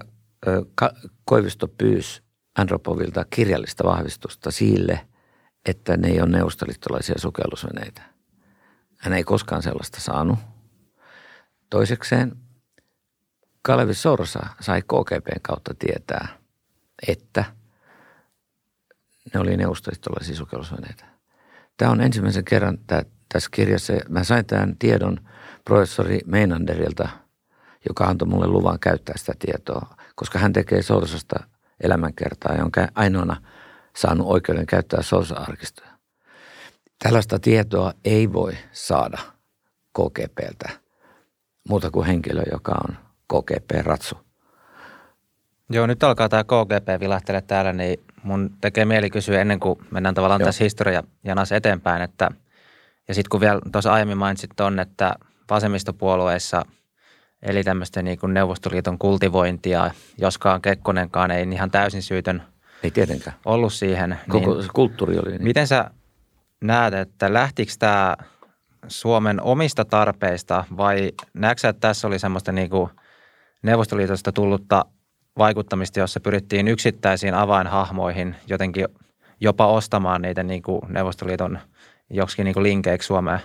[1.26, 2.22] Koivisto pyysi
[2.60, 5.08] Andropovilta kirjallista vahvistusta sille,
[5.66, 8.02] että ne ei ole neuvostoliittolaisia sukellusveneitä.
[8.98, 10.40] Hän ei koskaan sellaista saanut.
[11.70, 12.32] Toisekseen
[13.62, 16.28] Kalevi Sorsa sai KGPn kautta tietää,
[17.08, 17.46] että
[19.34, 21.06] ne oli neuvostoliittolaisia sukellusveneitä.
[21.78, 23.94] Tämä on ensimmäisen kerran tämä, tässä kirjassa.
[24.10, 25.18] Mä sain tämän tiedon
[25.66, 27.10] professori Meinanderilta,
[27.90, 31.40] joka antoi mulle luvan käyttää sitä tietoa, koska hän tekee Sorsasta
[31.82, 33.42] elämänkertaa on ainoana
[33.96, 35.90] saanut oikeuden käyttää Sorsa-arkistoja.
[37.04, 39.18] Tällaista tietoa ei voi saada
[39.94, 40.70] KGPltä
[41.70, 42.98] muuta kuin henkilö, joka on
[43.34, 44.18] KGP-ratsu.
[45.70, 50.16] Joo, nyt alkaa tämä KGP vilahtele täällä, niin mun tekee mieli kysyä ennen kuin mennään
[50.16, 50.46] tavallaan Joo.
[50.46, 52.30] tässä historia janassa eteenpäin, että
[53.08, 55.16] ja sitten kun vielä tuossa aiemmin mainitsit ton, että
[55.50, 56.66] vasemmistopuolueissa
[57.42, 62.44] eli tämmöistä niin kuin Neuvostoliiton kultivointia, joskaan Kekkonenkaan ei ihan täysin syytön
[62.84, 63.36] ei tietenkään.
[63.46, 64.20] ollut siihen.
[64.30, 65.44] Koko niin kulttuuri oli niin.
[65.44, 65.92] Miten sä
[66.62, 68.18] näet, että lähtikö tämä
[68.88, 72.90] Suomen omista tarpeista vai näetkö että tässä oli semmoista niin kuin
[73.64, 74.86] Neuvostoliitosta tullutta
[75.38, 78.88] vaikuttamista, jossa pyrittiin yksittäisiin avainhahmoihin jotenkin
[79.42, 81.60] jopa ostamaan niitä niin kuin Neuvostoliiton
[82.10, 83.40] joksikin niin kuin linkeiksi Suomeen?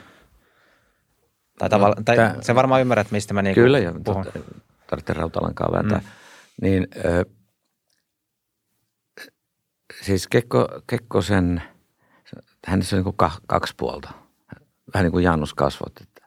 [1.59, 4.27] Tai, no, tai tää, se varmaan ymmärrät, mistä mä niin Kyllä, jo, puhun.
[4.87, 5.99] tarvitsee rautalankaa vääntää.
[5.99, 6.05] Mm.
[6.61, 7.35] Niin, äh,
[10.03, 11.63] siis Kekko, Kekkosen,
[12.67, 14.11] hänessä on niin kuin kaksi puolta.
[14.95, 15.93] Vähän niin kuin Janus kasvot.
[16.01, 16.27] Että,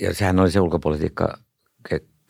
[0.00, 1.38] ja sehän oli se ulkopolitiikka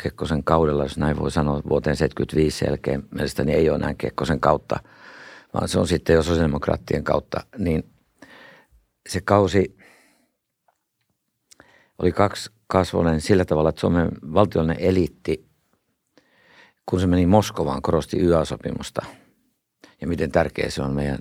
[0.02, 4.76] Kekkosen kaudella, jos näin voi sanoa, vuoteen 75 jälkeen mielestäni ei ole näin Kekkosen kautta,
[5.54, 7.90] vaan se on sitten jo sosiaalidemokraattien kautta, niin
[9.08, 9.76] se kausi
[11.98, 15.46] oli kaksi kasvoinen sillä tavalla, että Suomen valtiollinen eliitti,
[16.86, 19.06] kun se meni Moskovaan, korosti YA-sopimusta
[20.00, 21.18] ja miten tärkeä se on meidän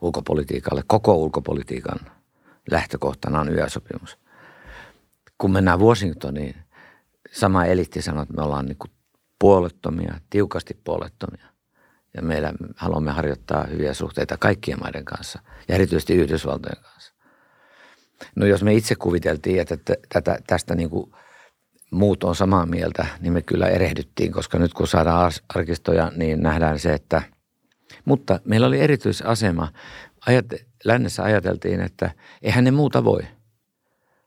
[0.00, 1.98] ulkopolitiikalle, koko ulkopolitiikan
[2.70, 4.18] lähtökohtana on YA-sopimus.
[5.38, 6.54] Kun mennään Washingtoniin–
[7.32, 8.90] sama elitti sanoi, että me ollaan niin kuin
[9.38, 11.46] puolettomia, tiukasti puolettomia.
[12.14, 17.14] Ja meillä haluamme harjoittaa hyviä suhteita kaikkien maiden kanssa ja erityisesti Yhdysvaltojen kanssa.
[18.36, 19.76] No jos me itse kuviteltiin, että
[20.08, 21.12] tätä, tästä niin kuin
[21.90, 26.78] muut on samaa mieltä, niin me kyllä erehdyttiin, koska nyt kun saadaan arkistoja, niin nähdään
[26.78, 27.22] se, että–
[28.04, 29.72] mutta meillä oli erityisasema.
[30.26, 30.46] Ajat,
[30.84, 32.10] lännessä ajateltiin, että
[32.42, 33.22] eihän ne muuta voi.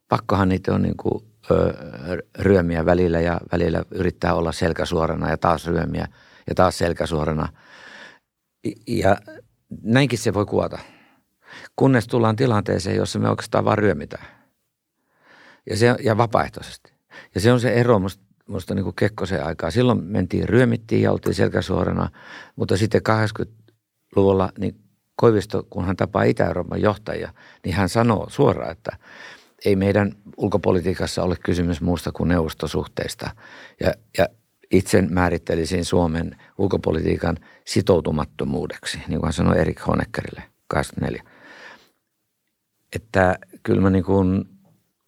[0.10, 1.26] Pakkohan niitä on niin kuin
[2.40, 6.08] ryömiä välillä ja välillä yrittää olla selkäsuorana ja taas ryömiä
[6.48, 7.48] ja taas selkäsuorana.
[8.88, 9.18] Ja
[9.82, 10.80] näinkin se voi kuvata,
[11.82, 14.26] kunnes tullaan tilanteeseen, jossa me oikeastaan vaan ryömitään.
[15.70, 16.94] Ja, se, ja vapaaehtoisesti.
[17.36, 19.72] Ja se on se ero musta, musta niin kuin Kekkosen aikaa.
[19.72, 22.10] Silloin mentiin, ryömittiin ja oltiin selkäsuorana,
[22.56, 24.76] mutta sitten 80-luvulla niin
[25.16, 27.34] Koivisto, kun hän tapaa Itä-Euroopan johtajia,
[27.66, 28.98] niin hän sanoo suoraan, että–
[29.66, 33.30] ei meidän ulkopolitiikassa ole kysymys muusta kuin neuvostosuhteista.
[33.80, 34.28] Ja, ja
[34.72, 41.31] itse määrittelisin Suomen ulkopolitiikan sitoutumattomuudeksi, niin kuin hän sanoi Erik Honeckerille 24.
[42.96, 44.46] Että kyllä mä niin kuin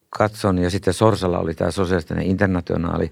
[0.09, 3.11] katson, ja sitten Sorsalla oli tämä sosiaalinen internationaali,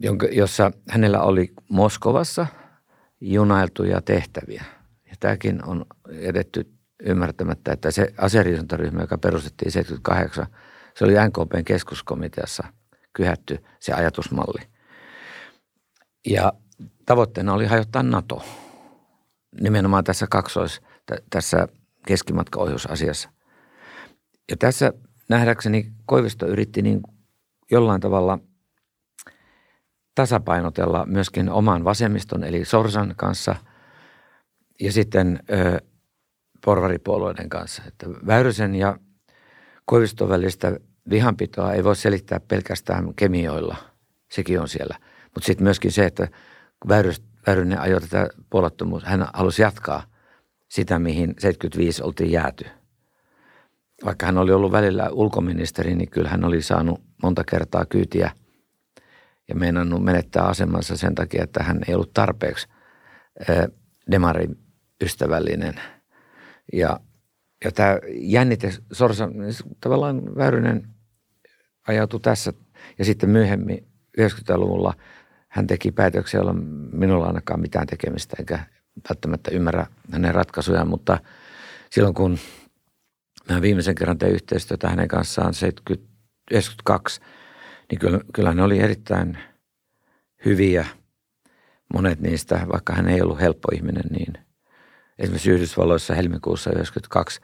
[0.00, 2.46] jonka, jossa hänellä oli Moskovassa
[3.20, 4.64] junailtuja tehtäviä.
[5.06, 10.46] Ja tämäkin on edetty ymmärtämättä, että se aseriisuntaryhmä, joka perustettiin 78,
[10.94, 12.64] se oli NKPn keskuskomiteassa
[13.12, 14.62] kyhätty se ajatusmalli.
[16.26, 16.52] Ja
[17.06, 18.44] tavoitteena oli hajottaa NATO
[19.60, 20.80] nimenomaan tässä kaksois,
[21.30, 21.68] tässä
[22.06, 23.30] keskimatkaohjausasiassa.
[24.50, 24.92] Ja tässä
[25.28, 27.00] nähdäkseni Koivisto yritti niin
[27.70, 28.38] jollain tavalla
[30.14, 33.54] tasapainotella myöskin oman vasemmiston eli Sorsan kanssa
[34.80, 35.80] ja sitten ö,
[36.64, 37.82] porvaripuolueiden kanssa.
[37.86, 38.98] Että Väyrysen ja
[39.84, 40.76] Koiviston välistä
[41.10, 43.76] vihanpitoa ei voi selittää pelkästään kemioilla.
[44.30, 44.96] Sekin on siellä.
[45.24, 46.28] Mutta sitten myöskin se, että
[46.88, 49.04] Väyrys, Väyrynen ajoi tätä puolettomuus.
[49.04, 50.02] Hän halusi jatkaa
[50.68, 52.64] sitä, mihin 75 oltiin jääty.
[54.04, 58.30] Vaikka hän oli ollut välillä ulkoministeri, niin kyllä hän oli saanut monta kertaa kyytiä
[59.48, 62.68] ja meinannut menettää asemansa sen takia, että hän ei ollut tarpeeksi
[64.10, 64.58] demarin
[65.04, 65.74] ystävällinen.
[66.72, 67.00] Ja,
[67.64, 69.28] ja tämä jännite, Sorsa,
[69.80, 70.88] tavallaan Väyrynen
[71.88, 72.52] ajautui tässä
[72.98, 73.88] ja sitten myöhemmin
[74.20, 74.94] 90-luvulla
[75.48, 76.54] hän teki päätöksiä, joilla
[76.92, 78.58] minulla ainakaan mitään tekemistä eikä
[79.08, 81.18] välttämättä ymmärrä hänen ratkaisujaan, mutta
[81.90, 82.38] silloin kun
[83.50, 87.20] mä viimeisen kerran tein yhteistyötä hänen kanssaan 1992,
[87.90, 89.38] niin kyllä, kyllä ne oli erittäin
[90.44, 90.86] hyviä.
[91.94, 94.34] Monet niistä, vaikka hän ei ollut helppo ihminen, niin
[95.18, 97.40] esimerkiksi Yhdysvalloissa helmikuussa 1992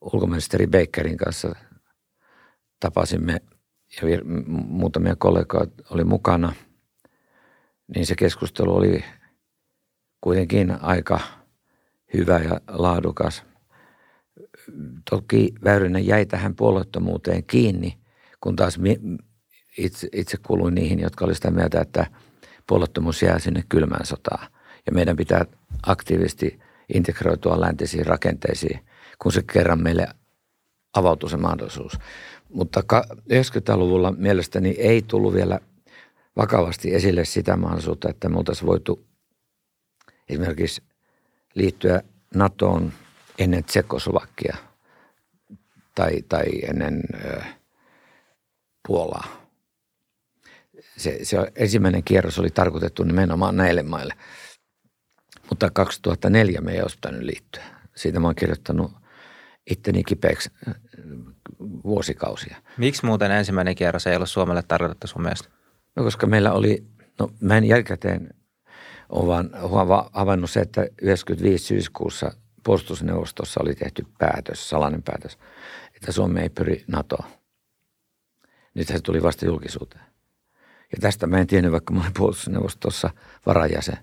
[0.00, 1.56] ulkoministeri Bakerin kanssa
[2.80, 3.40] tapasimme
[4.02, 6.52] ja muutamia kollegoita oli mukana,
[7.94, 9.04] niin se keskustelu oli
[10.20, 11.20] kuitenkin aika
[12.14, 13.51] hyvä ja laadukas.
[15.10, 17.98] Toki Väyrynen jäi tähän puolueettomuuteen kiinni,
[18.40, 18.78] kun taas
[19.78, 22.06] itse, itse kuuluin niihin, jotka olivat sitä mieltä, että
[22.66, 24.48] puolueettomuus jää sinne kylmään sotaan.
[24.86, 25.44] Ja meidän pitää
[25.86, 26.60] aktiivisesti
[26.94, 28.80] integroitua läntisiin rakenteisiin,
[29.18, 30.06] kun se kerran meille
[30.94, 31.98] avautuu se mahdollisuus.
[32.48, 32.82] Mutta
[33.32, 35.60] 90-luvulla mielestäni ei tullut vielä
[36.36, 39.06] vakavasti esille sitä mahdollisuutta, että me oltaisiin voitu
[40.28, 40.82] esimerkiksi
[41.54, 42.02] liittyä
[42.34, 42.92] NATOon
[43.38, 44.56] ennen Tsekoslovakia
[45.94, 47.42] tai, tai ennen ö,
[48.88, 49.26] Puolaa.
[50.96, 54.14] Se, se ensimmäinen kierros oli tarkoitettu nimenomaan näille maille.
[55.50, 57.62] Mutta 2004 me ei olisi pitänyt liittyä.
[57.94, 58.92] Siitä mä oon kirjoittanut
[59.70, 60.50] itteni kipeäksi
[61.84, 62.56] vuosikausia.
[62.78, 65.48] Miksi muuten ensimmäinen kierros ei ollut Suomelle tarkoitettu sun mielestä?
[65.96, 66.84] No koska meillä oli,
[67.18, 68.34] no mä en jälkikäteen
[69.08, 75.38] ole vaan havainnut se, että 95 syyskuussa puolustusneuvostossa oli tehty päätös, salainen päätös,
[75.96, 77.30] että Suomi ei pyri NATOon.
[78.74, 80.04] Nyt se tuli vasta julkisuuteen.
[80.92, 83.10] Ja tästä mä en tiennyt, vaikka mä olin puolustusneuvostossa
[83.46, 83.98] varajäsen.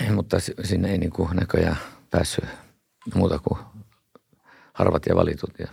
[0.14, 1.76] Mutta sinne ei niin kuin näköjään
[2.10, 2.44] päässyt
[3.14, 3.60] muuta kuin
[4.72, 5.50] harvat ja valitut.
[5.58, 5.68] Ja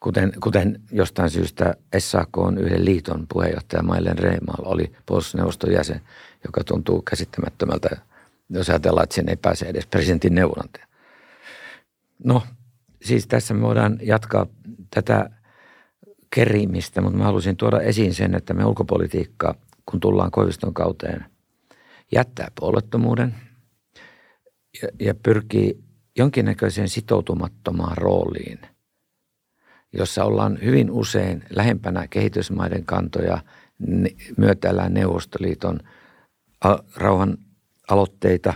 [0.00, 6.00] kuten, kuten jostain syystä SAK on yhden liiton puheenjohtaja Mailen Reimaal oli puolustusneuvoston jäsen,
[6.44, 7.88] joka tuntuu käsittämättömältä,
[8.50, 10.86] jos ajatellaan, että sen ei pääse edes presidentin neuvonantaja.
[12.24, 12.42] No,
[13.02, 14.46] siis tässä me voidaan jatkaa
[14.94, 15.30] tätä
[16.34, 19.54] kerimistä, mutta mä halusin tuoda esiin sen, että me ulkopolitiikka,
[19.86, 21.24] kun tullaan Koiviston kauteen,
[22.12, 23.34] jättää puolettomuuden
[24.82, 25.84] ja, ja pyrkii
[26.16, 28.58] jonkinnäköiseen sitoutumattomaan rooliin,
[29.92, 33.38] jossa ollaan hyvin usein lähempänä kehitysmaiden kantoja,
[34.36, 35.80] myötäillään Neuvostoliiton
[36.96, 37.38] rauhan
[37.90, 38.54] aloitteita.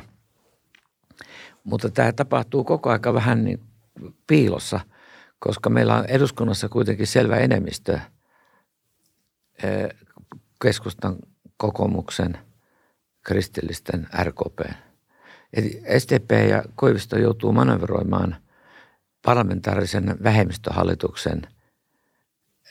[1.65, 3.61] Mutta tämä tapahtuu koko aika vähän niin
[4.27, 4.81] piilossa,
[5.39, 7.99] koska meillä on eduskunnassa kuitenkin selvä enemmistö
[10.63, 11.17] keskustan,
[11.57, 12.39] kokoomuksen,
[13.23, 14.61] kristillisten, RKP–
[15.57, 18.37] Eli STP ja Koivisto joutuu manöveroimaan
[19.23, 21.43] parlamentaarisen vähemmistöhallituksen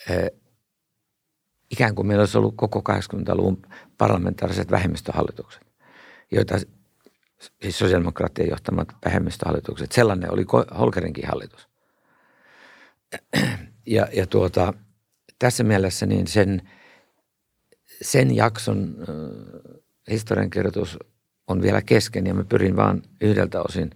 [0.10, 0.32] eh,
[1.72, 3.62] ikään kuin meillä olisi ollut koko 80-luvun
[3.98, 5.62] parlamentaariset vähemmistöhallitukset,
[6.34, 6.58] joita
[7.62, 9.92] siis sosiaalidemokraattien johtamat vähemmistöhallitukset.
[9.92, 10.46] Sellainen oli
[10.80, 11.68] Holkerinkin hallitus.
[13.86, 14.74] Ja, ja tuota,
[15.40, 16.70] tässä mielessä niin sen,
[18.02, 21.00] sen jakson äh, historiankirjoitus
[21.48, 23.90] on vielä kesken ja mä pyrin vaan yhdeltä osin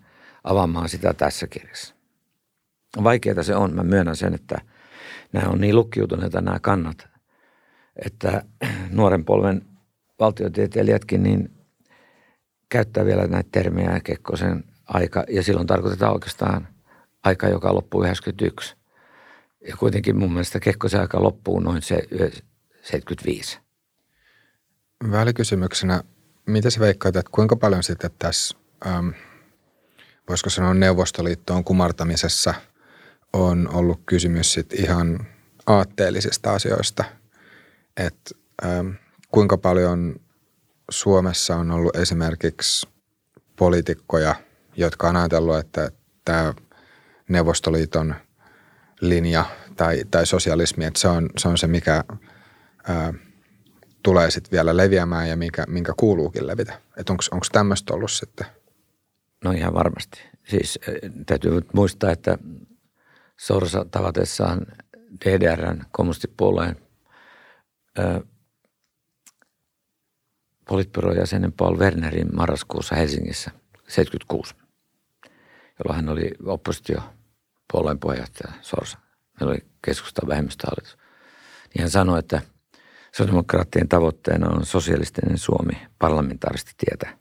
[0.44, 1.96] avaamaan sitä tässä kirjassa.
[3.04, 4.62] Vaikeaa se on, mä myönnän sen, että
[5.34, 7.08] nämä on niin lukkiutuneita nämä kannat,
[8.06, 8.44] että
[8.92, 9.62] nuoren polven
[10.20, 11.57] valtiotieteilijätkin niin
[12.70, 16.68] käyttää vielä näitä termejä Kekkosen aika, ja silloin tarkoitetaan oikeastaan
[17.24, 18.76] aika, joka loppuu 91.
[19.68, 22.04] Ja kuitenkin mun mielestä Kekkosen aika loppuu noin se
[22.82, 23.60] 75.
[25.12, 26.04] Välikysymyksenä
[26.48, 28.58] mitä sä veikkaat, että kuinka paljon sitten tässä,
[28.88, 29.10] ähm,
[30.30, 32.54] voisiko sanoa Neuvostoliittoon kumartamisessa
[33.34, 35.28] on ollut kysymys sitten ihan
[35.66, 37.04] aatteellisista asioista,
[37.98, 38.36] että
[39.32, 40.16] kuinka paljon
[40.90, 42.88] Suomessa on ollut esimerkiksi
[43.56, 44.36] poliitikkoja,
[44.76, 45.92] jotka on ajatellut, että
[46.26, 46.54] tämä
[47.30, 48.16] Neuvostoliiton
[49.02, 52.04] linja tai, tai sosialismi, että se on se, on se mikä
[52.88, 53.14] ää,
[54.04, 56.82] tulee sitten vielä leviämään ja minkä, minkä kuuluukin levitä.
[57.10, 58.48] Onko tämmöistä ollut sitten?
[59.44, 60.22] No ihan varmasti.
[60.50, 60.80] Siis
[61.26, 62.38] täytyy muistaa, että
[63.38, 64.66] Sorsa tavatessaan
[65.26, 66.76] DDRn kommunistipuolueen
[70.68, 73.52] politbyrojen Paul Wernerin marraskuussa Helsingissä
[73.88, 74.56] 76,
[75.80, 78.98] jolloin hän oli oppositiopuolueen puheenjohtaja Sorsa.
[79.40, 80.98] Meillä oli keskustan vähemmistöhallitus.
[81.74, 82.42] Niin hän sanoi, että
[83.12, 87.18] sosiaalidemokraattien tavoitteena on sosialistinen Suomi parlamentaarista tietä.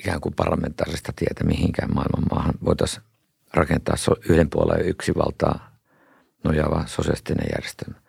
[0.00, 3.04] Ikään kuin parlamentaarista tietä mihinkään maailman maahan voitaisiin
[3.54, 3.94] rakentaa
[4.28, 5.78] yhden puolen yksi valtaa
[6.44, 8.00] nojaava sosialistinen järjestelmä.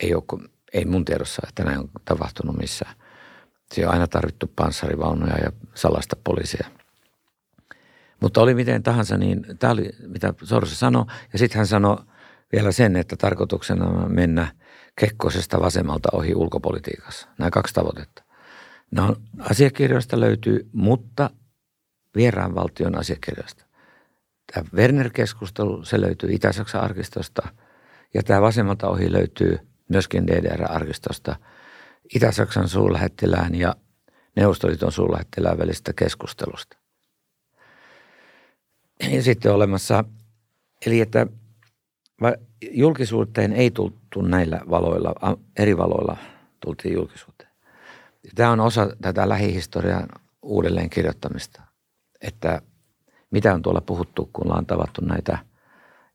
[0.00, 2.94] Ei, ole, ei mun tiedossa, että näin on tapahtunut missään.
[3.72, 6.66] Siinä on aina tarvittu panssarivaunuja ja salasta poliisia.
[8.20, 11.04] Mutta oli miten tahansa, niin tämä oli mitä Sorsa sanoi.
[11.32, 11.96] Ja sitten hän sanoi
[12.52, 14.52] vielä sen, että tarkoituksena on mennä
[15.00, 17.28] Kekkosesta vasemmalta ohi ulkopolitiikassa.
[17.38, 18.22] Nämä kaksi tavoitetta.
[18.90, 21.30] No, asiakirjoista löytyy, mutta
[22.16, 23.64] vieraan valtion asiakirjoista.
[24.52, 27.48] Tämä Werner-keskustelu, se löytyy Itä-Saksan arkistosta
[28.14, 29.58] ja tämä vasemmalta ohi löytyy
[29.88, 31.36] myöskin DDR-arkistosta
[32.14, 33.76] Itä-Saksan suurlähettilään ja
[34.36, 36.76] Neuvostoliiton suurlähettilään välistä keskustelusta.
[39.10, 40.04] Ja sitten olemassa,
[40.86, 41.26] eli että
[42.70, 45.14] julkisuuteen ei tultu näillä valoilla,
[45.58, 46.16] eri valoilla
[46.60, 47.50] tultiin julkisuuteen.
[48.34, 50.08] Tämä on osa tätä lähihistorian
[50.42, 51.62] uudelleen kirjoittamista,
[52.20, 52.62] että
[53.30, 55.38] mitä on tuolla puhuttu, kun ollaan tavattu näitä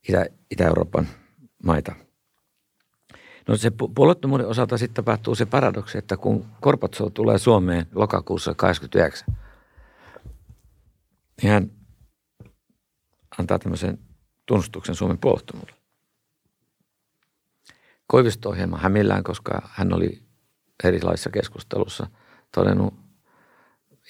[0.09, 1.07] Itä- Itä-Euroopan
[1.63, 1.95] maita.
[3.49, 9.35] No se puolueettomuuden osalta sitten tapahtuu se paradoksi, että kun Korpatsov tulee Suomeen lokakuussa 89,
[11.41, 11.71] niin hän
[13.39, 13.99] antaa tämmöisen
[14.45, 15.79] tunnustuksen Suomen puolueettomuudelle.
[18.07, 20.23] Koivisto-ohjelma hämillään, koska hän oli
[20.83, 22.07] erilaisissa keskustelussa
[22.55, 22.93] todennut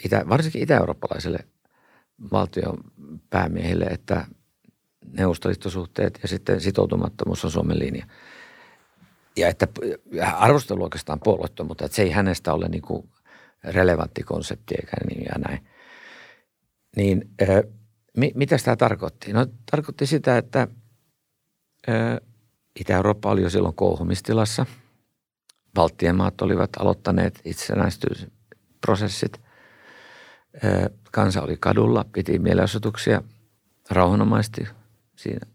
[0.06, 1.40] itä, varsinkin itä-eurooppalaiselle
[2.32, 2.78] valtion
[3.30, 4.26] päämiehille, että
[5.06, 8.06] neuvostoliittosuhteet ja sitten sitoutumattomuus on Suomen linja.
[9.38, 9.68] Ja että
[10.34, 13.10] arvostelu oikeastaan puolueettomuutta, että se ei hänestä ole niin kuin
[13.64, 15.68] relevantti konsepti eikä niin ja näin.
[16.96, 17.48] Niin äh,
[18.36, 19.34] mitä tämä tarkoitti?
[19.34, 20.68] No tarkoitti sitä, että
[21.90, 22.18] äh,
[22.80, 24.66] Itä-Eurooppa oli jo silloin kouhumistilassa.
[25.74, 29.42] Baltian maat olivat aloittaneet itsenäistymisprosessit.
[31.12, 33.22] Kansa oli kadulla, piti mielenosoituksia
[33.90, 34.68] rauhanomaisesti
[35.16, 35.48] siinä.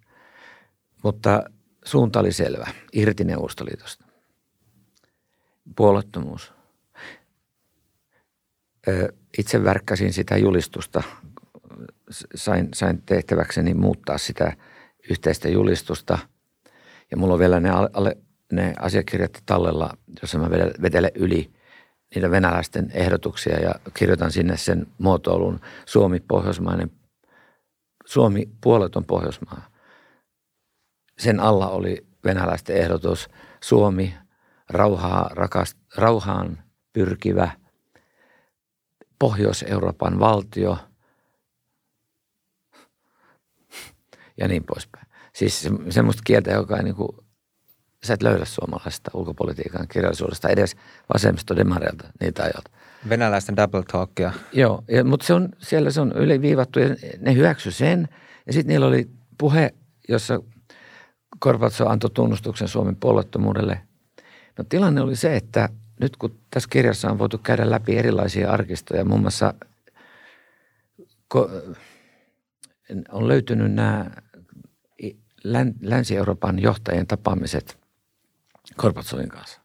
[1.03, 1.45] Mutta
[1.85, 4.05] suunta oli selvä, irti Neuvostoliitosta.
[5.77, 6.53] Puolettomuus.
[9.39, 11.03] Itse värkkäsin sitä julistusta,
[12.35, 14.57] sain, sain tehtäväkseni muuttaa sitä
[15.11, 16.19] yhteistä julistusta–
[17.11, 18.17] ja mulla on vielä ne, alle,
[18.53, 20.51] ne asiakirjat tallella, jossa mä
[20.83, 21.51] vetelen yli
[22.15, 26.91] niitä venäläisten ehdotuksia ja kirjoitan sinne sen muotoilun Suomi pohjoismainen,
[28.05, 29.74] Suomi puoleton Pohjoismaa.
[31.19, 33.29] Sen alla oli venäläisten ehdotus
[33.61, 34.15] Suomi
[34.69, 36.59] rauhaa, rakast, rauhaan
[36.93, 37.51] pyrkivä
[39.19, 40.79] Pohjois-Euroopan valtio
[44.37, 45.07] ja niin poispäin.
[45.33, 47.09] Siis semmoista kieltä, joka ei niin kuin,
[48.05, 50.77] sä et löydä suomalaista ulkopolitiikan kirjallisuudesta edes
[51.15, 52.71] vasemmistodemareilta niitä ajalta.
[53.09, 54.33] Venäläisten double talkia.
[54.53, 56.89] Joo, ja, mutta se on, siellä se on yliviivattu ja
[57.21, 58.09] ne hyväksy sen.
[58.47, 59.75] Ja sitten niillä oli puhe,
[60.09, 60.43] jossa
[61.39, 63.81] Korvatso antoi tunnustuksen Suomen puolueettomuudelle.
[64.59, 65.69] No tilanne oli se, että
[66.01, 69.55] nyt kun tässä kirjassa on voitu käydä läpi erilaisia arkistoja, muun muassa
[73.13, 74.11] on löytynyt nämä
[75.81, 77.79] Länsi-Euroopan johtajien tapaamiset
[78.77, 79.61] Gorbatsovin kanssa.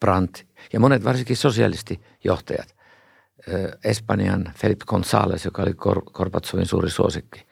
[0.00, 2.74] Brandt ja monet varsinkin sosialistijohtajat.
[3.84, 5.74] Espanjan Felipe González, joka oli
[6.12, 7.46] Gorbatsovin suuri suosikki,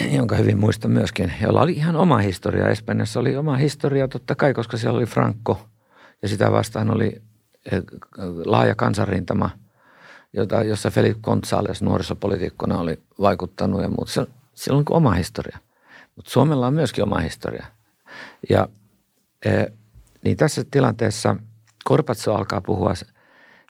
[0.00, 2.68] jonka hyvin muistan myöskin, jolla oli ihan oma historia.
[2.68, 5.68] Espanjassa oli oma historia totta kai, koska siellä oli Franco
[6.22, 7.22] ja sitä vastaan oli
[8.44, 9.50] laaja kansanrintama,
[10.32, 14.12] jota, jossa Felipe González nuorisopolitiikkona oli vaikuttanut ja muuta
[14.54, 15.58] sillä on oma historia.
[16.16, 17.66] Mutta Suomella on myöskin oma historia.
[18.50, 18.68] Ja
[19.44, 19.64] e,
[20.24, 21.36] niin tässä tilanteessa
[21.84, 22.94] Korpatso alkaa puhua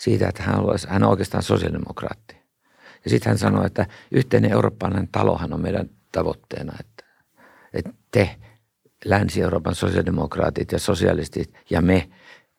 [0.01, 2.37] siitä, että hän, haluaisi, hän on oikeastaan sosiaalidemokraatti.
[3.05, 7.05] Ja sitten hän sanoi, että yhteinen eurooppalainen talohan on meidän tavoitteena, että,
[7.73, 8.37] että te
[9.05, 12.09] Länsi-Euroopan sosiaalidemokraatit ja sosialistit ja me,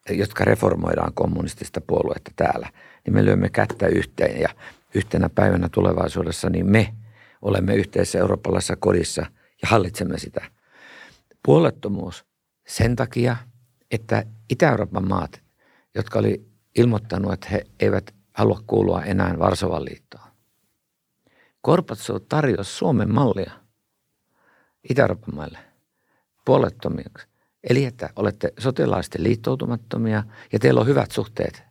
[0.10, 2.70] jotka reformoidaan kommunistista puoluetta täällä,
[3.06, 4.50] niin me lyömme kättä yhteen ja
[4.96, 6.94] yhtenä päivänä tulevaisuudessa, niin me
[7.42, 9.22] olemme yhteisessä eurooppalaisessa kodissa
[9.62, 10.46] ja hallitsemme sitä.
[11.46, 12.26] Puolettomuus
[12.68, 13.36] sen takia,
[13.92, 15.42] että Itä-Euroopan maat,
[15.96, 16.46] jotka oli
[16.76, 20.09] ilmoittanut, että he eivät halua kuulua enää Varsovan liittoon.
[21.62, 23.52] Korpatsov tarjosi Suomen mallia
[24.90, 25.60] Itä-Euroopan maille
[26.46, 27.28] puolettomiksi.
[27.70, 31.64] Eli että olette sotilaisten liittoutumattomia ja teillä on hyvät suhteet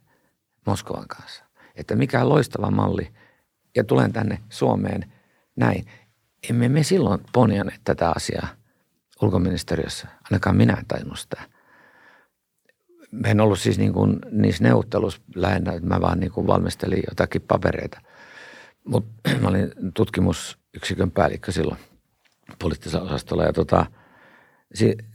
[0.66, 1.45] Moskovan kanssa.
[1.74, 3.12] Että mikä loistava malli
[3.76, 5.12] ja tulen tänne Suomeen
[5.57, 5.86] näin.
[6.51, 8.49] Emme me silloin ponjaneet tätä asiaa
[9.22, 11.43] ulkoministeriössä, ainakaan minä tajunnut sitä.
[13.12, 17.03] Mä en ollut siis niin kuin niissä neuvotteluissa lähinnä, että mä vaan niin kuin valmistelin
[17.09, 18.01] jotakin papereita.
[18.89, 21.78] Mutta mä olin tutkimusyksikön päällikkö silloin
[22.59, 23.86] poliittisella osastolla ja tota,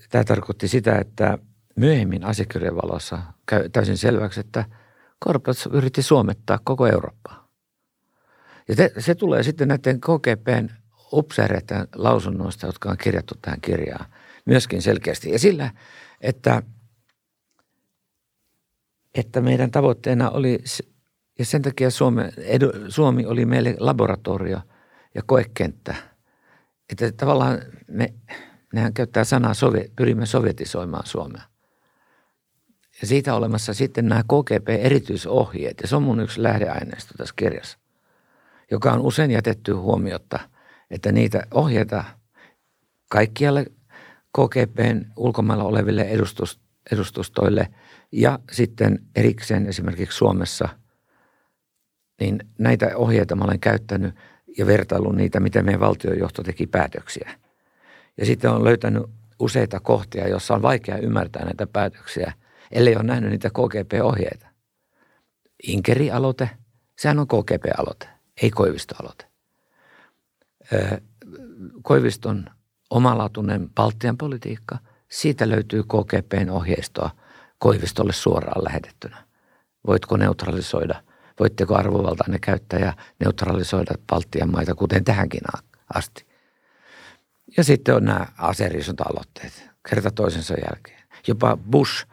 [0.09, 1.38] tämä tarkoitti sitä, että
[1.76, 4.65] myöhemmin asiakirjojen valossa käy täysin selväksi, että
[5.21, 7.47] Gorbachev yritti suomettaa koko Eurooppaa.
[8.67, 10.69] Ja te, se tulee sitten näiden KGPn
[11.13, 14.05] upseereiden lausunnoista, jotka on kirjattu tähän kirjaan,
[14.45, 15.32] myöskin selkeästi.
[15.32, 15.71] Ja sillä,
[16.21, 16.63] että,
[19.15, 20.59] että meidän tavoitteena oli,
[21.39, 24.61] ja sen takia Suomi, edu, Suomi oli meille laboratorio
[25.15, 25.95] ja koekenttä.
[26.89, 28.13] Että tavallaan me,
[28.73, 29.53] nehän käyttää sanaa,
[29.95, 31.43] pyrimme sovjetisoimaan Suomea.
[33.01, 37.77] Ja siitä olemassa sitten nämä KGP-erityisohjeet, ja se on mun yksi lähdeaineisto tässä kirjassa,
[38.71, 40.39] joka on usein jätetty huomiota–
[40.93, 42.03] että niitä ohjeita
[43.09, 43.65] kaikkialle
[44.38, 46.59] KGPn ulkomailla oleville edustus,
[46.91, 47.73] edustustoille
[48.11, 50.69] ja sitten erikseen esimerkiksi Suomessa,
[52.20, 54.16] niin näitä ohjeita mä olen käyttänyt
[54.57, 57.32] ja vertaillut niitä, miten meidän valtiojohto teki päätöksiä.
[58.18, 59.03] Ja sitten on löytänyt
[59.39, 62.34] useita kohtia, joissa on vaikea ymmärtää näitä päätöksiä,
[62.72, 64.47] ellei ole nähnyt niitä KGP-ohjeita.
[65.68, 66.49] Inkeri-aloite,
[66.97, 68.07] sehän on KGP-aloite,
[68.41, 69.26] ei Koivisto-aloite.
[71.82, 72.45] Koiviston
[72.89, 74.78] omalaatuinen Baltian politiikka,
[75.11, 77.09] siitä löytyy KGPn ohjeistoa
[77.57, 79.24] Koivistolle suoraan lähetettynä.
[79.88, 81.03] Voitko neutralisoida,
[81.39, 85.41] voitteko arvovaltainen käyttäjä neutralisoida Baltian maita, kuten tähänkin
[85.93, 86.25] asti.
[87.57, 91.03] Ja sitten on nämä aserisonta-aloitteet kerta toisensa jälkeen.
[91.27, 92.07] Jopa Bush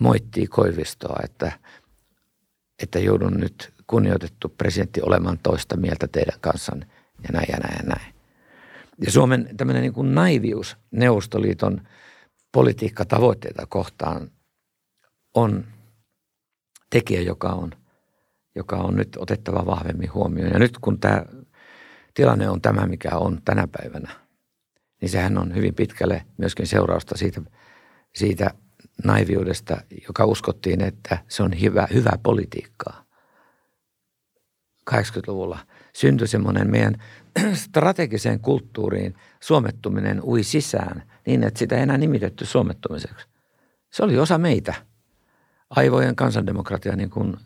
[0.00, 1.52] moittii Koivistoa, että,
[2.82, 6.86] että joudun nyt kunnioitettu presidentti olemaan toista mieltä teidän kanssanne
[7.22, 8.14] ja näin ja näin ja näin.
[9.04, 11.80] Ja Suomen tämmöinen niin kuin naivius Neuvostoliiton
[12.52, 14.30] politiikkatavoitteita kohtaan
[15.34, 15.64] on
[16.90, 17.72] tekijä, joka on,
[18.54, 20.52] joka on nyt otettava vahvemmin huomioon.
[20.52, 21.24] Ja nyt kun tämä
[22.14, 24.10] tilanne on tämä, mikä on tänä päivänä,
[25.00, 27.40] niin sehän on hyvin pitkälle myöskin seurausta siitä,
[28.14, 28.50] siitä
[29.04, 29.76] naiviudesta,
[30.08, 33.04] joka uskottiin, että se on hyvä, hyvä politiikkaa.
[34.90, 35.58] 80-luvulla–
[35.92, 37.02] syntyi semmoinen meidän
[37.54, 43.26] strategiseen kulttuuriin suomettuminen ui sisään niin, että sitä ei enää nimitetty suomettumiseksi.
[43.90, 44.74] Se oli osa meitä.
[45.70, 47.36] Aivojen kansandemokratia, niin kuin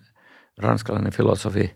[0.59, 1.75] ranskalainen filosofi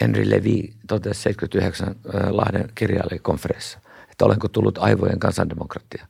[0.00, 1.94] Henri Levy totesi 79
[2.30, 3.80] Lahden kirjailijakonferenssissa,
[4.10, 6.06] että olenko tullut aivojen kansandemokratia.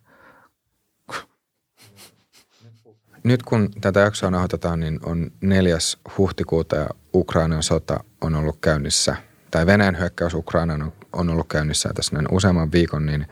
[3.25, 5.79] Nyt kun tätä jaksoa nauhoitetaan, niin on 4.
[6.19, 9.17] huhtikuuta ja Ukrainan sota on ollut käynnissä–
[9.51, 13.27] tai Venäjän hyökkäys Ukrainaan on, on ollut käynnissä tässä näin useamman viikon, niin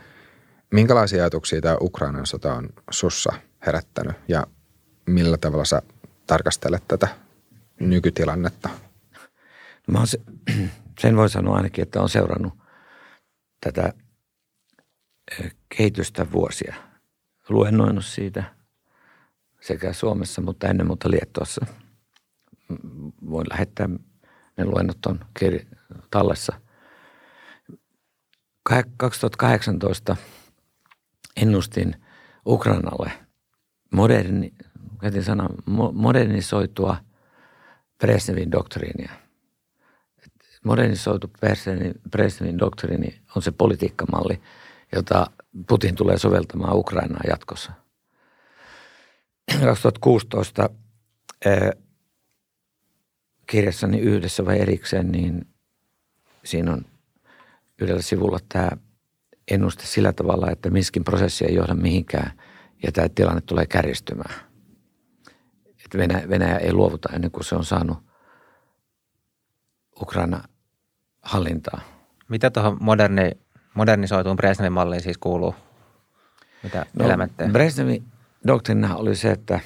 [0.73, 3.33] minkälaisia ajatuksia tämä Ukrainan sota on sussa
[3.67, 4.47] herättänyt ja
[5.07, 5.83] millä tavalla sä
[6.27, 7.09] tarkastelet tätä
[7.81, 8.69] nykytilannetta?
[9.89, 10.19] No mä se,
[11.01, 12.53] sen voi sanoa ainakin, että on seurannut
[13.61, 13.93] tätä
[15.77, 16.75] kehitystä vuosia.
[17.49, 18.45] Luennoinut siitä
[19.61, 21.67] sekä Suomessa, mutta ennen muuta Liettuassa.
[23.31, 23.89] Voin lähettää,
[24.57, 25.21] ne luennot on
[26.11, 26.61] tallessa.
[28.97, 30.17] 2018
[31.37, 31.97] ennustin
[32.47, 33.13] Ukrainalle
[33.91, 34.53] moderni,
[35.21, 35.49] sana,
[35.93, 36.97] modernisoitua
[37.99, 39.13] Brezhnevin doktriinia.
[40.65, 41.31] Modernisoitu
[42.11, 44.43] Brezhnevin doktriini on se politiikkamalli,
[44.95, 45.31] jota
[45.69, 47.73] Putin tulee soveltamaan Ukrainaan jatkossa.
[49.61, 50.71] 2016
[53.47, 55.47] kirjassani yhdessä vai erikseen, niin
[56.45, 56.85] siinä on
[57.79, 58.71] yhdellä sivulla tämä
[59.51, 62.33] ennuste sillä tavalla, että miskin prosessi ei johda mihinkään
[62.83, 64.46] ja tämä tilanne tulee kärjistymään.
[65.87, 67.99] Että Venäjä, Venäjä ei luovuta ennen kuin se on saanut
[70.01, 70.43] Ukraina
[71.23, 71.81] hallintaa.
[72.29, 73.31] Mitä tuohon moderni,
[73.75, 75.55] modernisoituun Brezhnevin malliin siis kuuluu?
[76.63, 77.51] Mitä no, elementtejä?
[77.51, 78.05] Brezhnevin
[78.47, 79.61] doktriina oli se, että,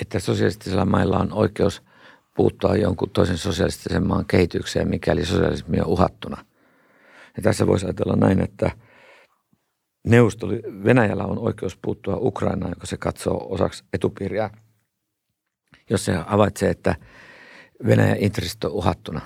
[0.00, 1.82] että sosialistisilla mailla on oikeus–
[2.34, 6.44] puuttua jonkun toisen sosialistisen maan kehitykseen, mikäli sosialismi on uhattuna.
[7.36, 8.70] Ja tässä voisi ajatella näin, että
[10.04, 14.50] neuvostoli, Venäjällä on oikeus puuttua Ukrainaan, joka se katsoo osaksi etupiiriä,
[15.90, 16.94] jos se havaitsee, että
[17.86, 19.20] Venäjän intressit on uhattuna.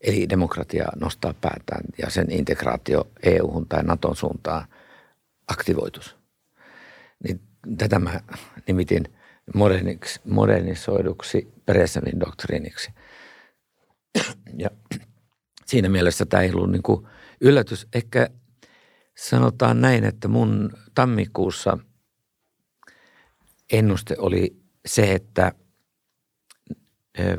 [0.00, 4.66] Eli demokratia nostaa päätään ja sen integraatio EU-hun tai Naton suuntaan
[5.48, 6.16] aktivoitus.
[7.24, 7.40] Niin
[7.78, 8.20] tätä mä
[8.66, 9.04] nimitin
[9.54, 12.90] moderniksi, modernisoiduksi Brezhnevin doktriiniksi.
[14.56, 14.70] Ja
[15.66, 16.82] siinä mielessä tämä ei ollut niin
[17.40, 17.86] yllätys.
[17.94, 18.30] Ehkä
[19.16, 21.78] sanotaan näin, että mun tammikuussa
[23.72, 25.52] ennuste oli se, että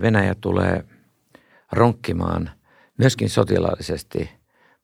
[0.02, 0.86] Venäjä tulee
[1.72, 2.52] ronkkimaan
[2.98, 4.30] myöskin sotilaallisesti,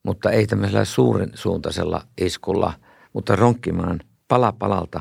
[0.02, 2.72] mutta ei tämmöisellä suuren suuntaisella iskulla,
[3.12, 5.00] mutta ronkkimaan pala palalta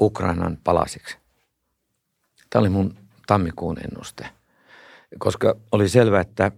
[0.00, 1.16] Ukrainan palasiksi.
[2.50, 4.30] Tämä oli mun tammikuun ennuste,
[5.18, 6.50] koska oli selvää, että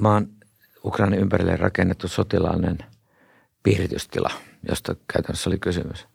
[0.00, 0.35] maan
[0.86, 2.78] Ukrainan ympärille rakennettu sotilaallinen
[3.62, 4.30] piiritystila,
[4.68, 6.06] josta käytännössä oli kysymys,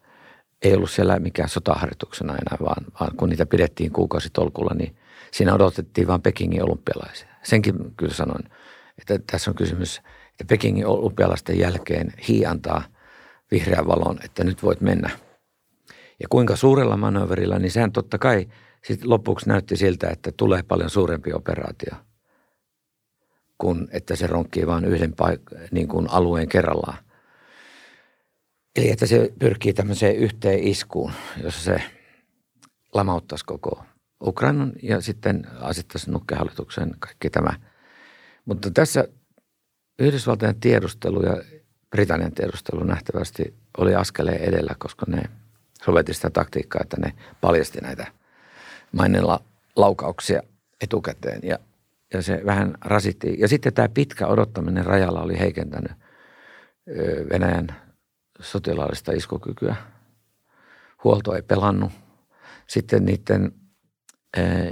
[0.62, 4.96] ei ollut siellä mikään sotaharjoituksena enää, vaan, vaan kun niitä pidettiin kuukausitolkulla, niin
[5.32, 7.28] siinä odotettiin vain Pekingin olympialaisia.
[7.44, 8.44] Senkin kyllä sanoin,
[8.98, 9.98] että tässä on kysymys,
[10.30, 12.84] että Pekingin olympialaisten jälkeen hii antaa
[13.52, 15.10] vihreän valon, että nyt voit mennä–
[16.22, 18.48] ja kuinka suurella manöverillä, niin sehän totta kai
[18.86, 21.96] sitten lopuksi näytti siltä, että tulee paljon suurempi operaatio
[23.62, 26.98] kuin että se ronkkii vain yhden paik- niin kuin alueen kerrallaan.
[28.76, 31.12] Eli että se pyrkii tämmöiseen yhteen iskuun,
[31.44, 31.84] jossa se
[32.94, 33.84] lamauttaisi koko
[34.24, 37.54] Ukrainan ja sitten asettaisi nukkehallituksen kaikki tämä.
[38.46, 39.08] Mutta tässä
[40.00, 41.44] Yhdysvaltojen tiedustelu ja
[41.90, 45.24] Britannian tiedustelu nähtävästi oli askeleen edellä, koska ne–
[45.86, 48.08] sovelti sitä taktiikkaa, että ne paljasti näitä
[48.92, 49.40] mainilla
[49.76, 50.44] laukauksia
[50.82, 51.60] etukäteen ja,
[52.14, 53.36] ja se vähän rasitti.
[53.40, 55.92] Ja sitten tämä pitkä odottaminen rajalla oli heikentänyt
[57.30, 57.68] Venäjän
[58.40, 59.76] sotilaallista iskukykyä.
[61.04, 61.92] Huolto ei pelannut.
[62.68, 63.52] Sitten niiden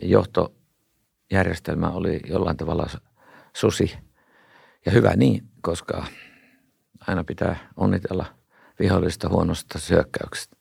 [0.02, 2.88] johtojärjestelmä oli jollain tavalla
[3.56, 3.98] susi.
[4.86, 6.06] Ja hyvä niin, koska
[7.08, 8.26] aina pitää onnitella
[8.80, 10.56] vihollista huonosta syökkäyksestä.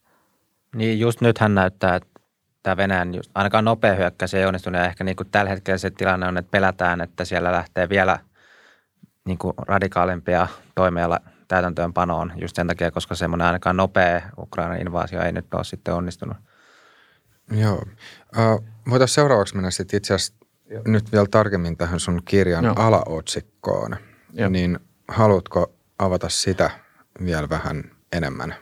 [0.74, 2.17] Niin just nythän näyttää, että
[2.68, 4.80] tämä Venäjän just, ainakaan nopea hyökkäys ei onnistunut.
[4.80, 8.18] Ja ehkä niin kuin tällä hetkellä se tilanne on, että pelätään, että siellä lähtee vielä
[9.24, 15.32] niin kuin radikaalimpia toimia täytäntöönpanoon just sen takia, koska semmoinen ainakaan nopea Ukrainan invaasio ei
[15.32, 16.36] nyt ole sitten onnistunut.
[17.50, 17.82] Joo.
[18.38, 20.82] Uh, voitaisiin seuraavaksi mennä sitten itse asiassa Joo.
[20.86, 22.74] nyt vielä tarkemmin tähän sun kirjan Joo.
[22.76, 23.96] alaotsikkoon.
[24.32, 24.48] Joo.
[24.48, 26.70] Niin haluatko avata sitä
[27.24, 28.54] vielä vähän enemmän?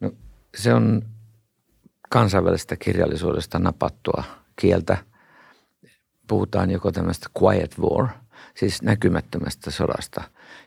[0.00, 0.12] No,
[0.56, 1.02] se on
[2.10, 4.24] kansainvälisestä kirjallisuudesta napattua
[4.56, 4.96] kieltä.
[6.28, 8.08] Puhutaan joko tämmöistä quiet war,
[8.56, 10.22] siis näkymättömästä sodasta.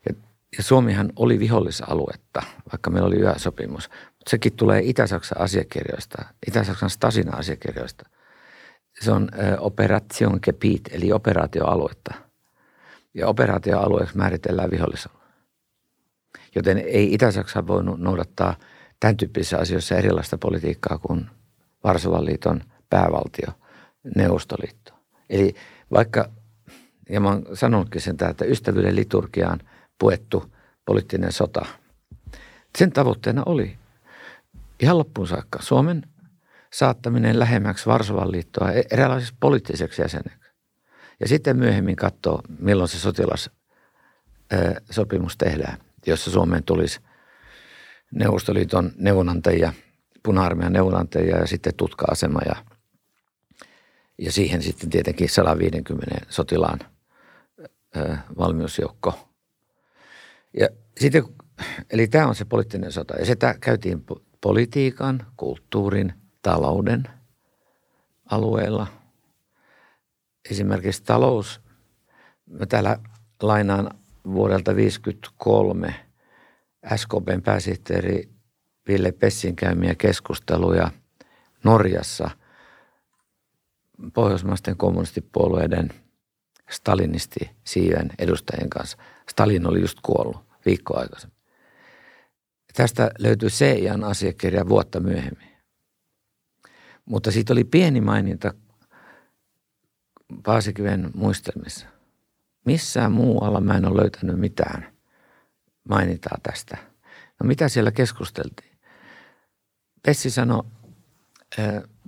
[0.10, 0.16] Ja,
[0.58, 2.42] ja Suomihan oli vihollisaluetta,
[2.72, 3.90] vaikka meillä oli yhä sopimus.
[3.90, 8.10] Mutta sekin tulee Itä-Saksan asiakirjoista, Itä-Saksan Stasina asiakirjoista.
[9.02, 12.14] Se on äh, operation Gebiet, eli operaatioaluetta.
[13.14, 15.24] Ja operaatioalueeksi määritellään vihollisalue.
[16.56, 18.56] Joten ei Itä-Saksa voinut noudattaa–
[19.04, 21.26] tämän tyyppisissä asioissa erilaista politiikkaa kuin
[21.84, 23.48] Varsovan liiton päävaltio,
[24.16, 24.94] Neuvostoliitto.
[25.30, 25.56] Eli
[25.92, 26.30] vaikka,
[27.10, 29.60] ja mä oon sanonutkin sen että ystävyyden liturgiaan
[30.00, 30.54] puettu
[30.86, 31.66] poliittinen sota,
[32.78, 33.78] sen tavoitteena oli
[34.80, 36.04] ihan loppuun saakka Suomen
[36.74, 40.50] saattaminen lähemmäksi Varsovan liittoa e- eräänlaiseksi poliittiseksi jäseneksi.
[41.20, 47.00] Ja sitten myöhemmin katsoa, milloin se sotilassopimus tehdään, jossa Suomeen tulisi–
[48.14, 49.74] Neuvostoliiton neuvonantajia,
[50.24, 52.56] puna-armeijan neuvonantajia ja sitten tutka-asema ja,
[54.18, 56.80] ja siihen sitten tietenkin 150 sotilaan
[57.98, 59.30] ö, valmiusjoukko.
[60.60, 61.24] Ja sitten,
[61.90, 64.06] eli tämä on se poliittinen sota ja sitä käytiin
[64.42, 67.04] politiikan, kulttuurin, talouden
[68.26, 68.88] alueella.
[70.50, 71.62] Esimerkiksi talous,
[72.46, 73.00] mä täällä
[73.42, 73.90] lainaan
[74.26, 75.96] vuodelta 1953–
[76.96, 78.30] SKPn pääsihteeri
[78.88, 80.92] Ville Pessin käymiä keskusteluja
[81.64, 82.30] Norjassa
[84.14, 85.90] pohjoismaisten kommunistipuolueiden
[86.70, 88.98] stalinisti siiven edustajien kanssa.
[89.30, 91.38] Stalin oli just kuollut viikko aikaisemmin.
[92.74, 95.54] Tästä löytyy CIAn asiakirja vuotta myöhemmin.
[97.06, 98.54] Mutta siitä oli pieni maininta
[100.44, 101.88] Paasikiven muistelmissa.
[102.66, 104.93] Missään muualla mä en ole löytänyt mitään
[105.90, 106.78] mainitaan tästä.
[107.40, 108.78] No mitä siellä keskusteltiin?
[110.04, 110.64] Pessi sanoi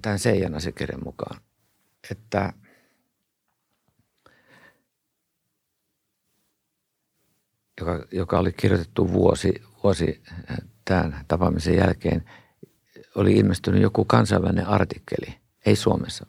[0.02, 1.42] tämän Seijan asiakirjan mukaan,
[2.12, 2.54] että
[7.82, 9.54] joka, joka oli kirjoitettu vuosi,
[9.84, 10.24] vuosi
[10.86, 12.30] tämän tapaamisen jälkeen,
[13.16, 16.26] oli ilmestynyt joku kansainvälinen artikkeli, ei Suomessa,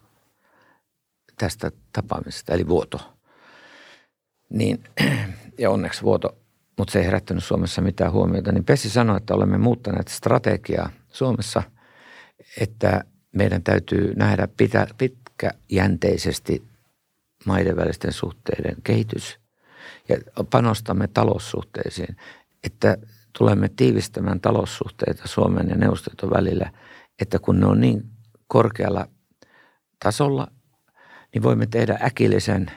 [1.39, 3.17] tästä tapaamisesta, eli vuoto.
[4.49, 4.85] Niin,
[5.59, 6.39] ja onneksi vuoto,
[6.79, 8.53] mutta se ei herättänyt Suomessa mitään huomiota.
[8.53, 11.63] Niin Pessi sanoi, että olemme muuttaneet strategiaa Suomessa,
[12.61, 16.63] että meidän täytyy nähdä pitä, pitkäjänteisesti
[17.45, 19.39] maiden välisten suhteiden kehitys
[20.09, 20.17] ja
[20.51, 22.17] panostamme taloussuhteisiin,
[22.65, 22.97] että
[23.39, 26.73] tulemme tiivistämään taloussuhteita Suomen ja Neuvostoliiton välillä,
[27.23, 28.05] että kun ne on niin
[28.47, 29.09] korkealla
[30.05, 30.49] tasolla,
[31.35, 32.71] niin voimme tehdä äkillisen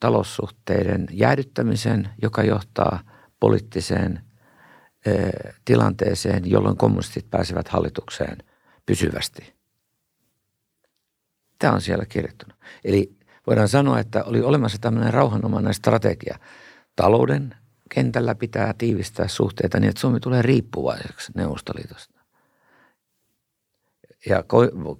[0.00, 3.00] taloussuhteiden jäädyttämisen, joka johtaa
[3.40, 4.20] poliittiseen
[5.64, 8.38] tilanteeseen, jolloin kommunistit pääsevät hallitukseen
[8.86, 9.54] pysyvästi.
[11.58, 12.58] Tämä on siellä kirjoittunut.
[12.84, 16.38] Eli voidaan sanoa, että oli olemassa tämmöinen rauhanomainen strategia.
[16.96, 17.54] Talouden
[17.94, 22.20] kentällä pitää tiivistää suhteita niin, että Suomi tulee riippuvaiseksi Neuvostoliitosta.
[24.28, 24.44] Ja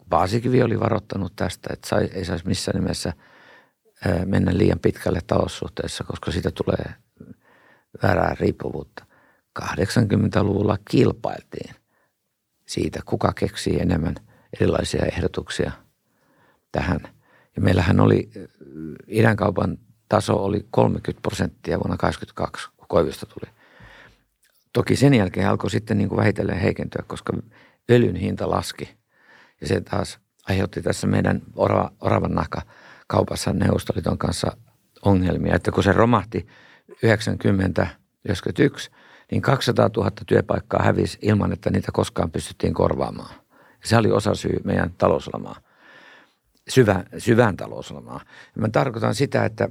[0.09, 3.12] Paasikivi oli varoittanut tästä, että ei saisi missään nimessä
[4.24, 6.94] mennä liian pitkälle taloussuhteessa, koska siitä tulee
[8.03, 9.05] väärää riippuvuutta.
[9.61, 11.74] 80-luvulla kilpailtiin
[12.66, 14.14] siitä, kuka keksii enemmän
[14.61, 15.72] erilaisia ehdotuksia
[16.72, 17.01] tähän.
[17.57, 18.30] Ja meillähän oli,
[19.07, 19.78] idänkaupan
[20.09, 23.53] taso oli 30 prosenttia vuonna 1982, kun Koivisto tuli.
[24.72, 27.32] Toki sen jälkeen alkoi sitten niin kuin vähitellen heikentyä, koska
[27.90, 28.96] öljyn hinta laski.
[29.61, 30.18] Ja se taas
[30.49, 31.42] aiheutti tässä meidän
[32.01, 32.62] oravan nahka
[33.09, 34.56] kaupassa Neuvostoliiton kanssa
[35.04, 35.54] ongelmia.
[35.54, 36.46] Että kun se romahti
[37.02, 37.86] 90
[38.24, 38.90] 91,
[39.30, 43.34] niin 200 000 työpaikkaa hävisi ilman, että niitä koskaan pystyttiin korvaamaan.
[43.84, 45.61] Se oli osa syy meidän talouslamaa,
[46.68, 48.20] syvä, syvään talouslamaa.
[48.56, 49.68] Ja mä tarkoitan sitä, että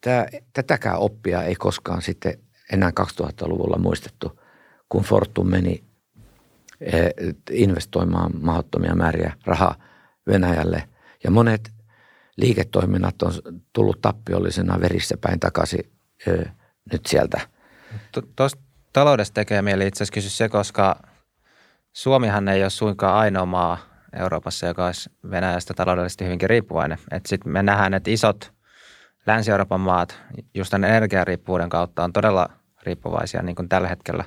[0.00, 2.38] tämä, tätäkään oppia ei koskaan sitten
[2.72, 4.40] enää 2000-luvulla muistettu,
[4.88, 5.84] kun Fortum meni
[6.80, 7.10] eh,
[7.50, 9.74] investoimaan mahdottomia määriä rahaa
[10.26, 10.88] Venäjälle.
[11.24, 11.72] Ja monet
[12.38, 13.32] liiketoiminnat on
[13.72, 15.92] tullut tappiollisena verissä päin takaisin
[16.28, 16.46] ö,
[16.92, 17.40] nyt sieltä–
[18.36, 18.62] Tuosta
[18.92, 20.96] taloudesta tekee mieli itse asiassa kysyä se, koska
[21.92, 23.78] Suomihan ei ole suinkaan ainoa maa
[24.18, 26.98] Euroopassa, joka olisi Venäjästä taloudellisesti hyvinkin riippuvainen.
[27.26, 28.52] Sitten me nähdään, että isot
[29.26, 30.20] Länsi-Euroopan maat
[30.54, 32.48] just tämän energiariippuvuuden kautta on todella
[32.82, 34.24] riippuvaisia niin kuin tällä hetkellä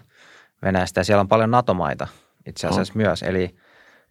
[0.61, 0.99] Venäjästä.
[0.99, 2.07] Ja siellä on paljon NATO-maita
[2.45, 2.97] itse asiassa no.
[2.97, 3.23] myös.
[3.23, 3.55] Eli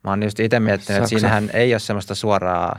[0.05, 1.03] mä oon just itse miettinyt, Saksa.
[1.03, 2.79] että siinähän ei ole semmoista suoraa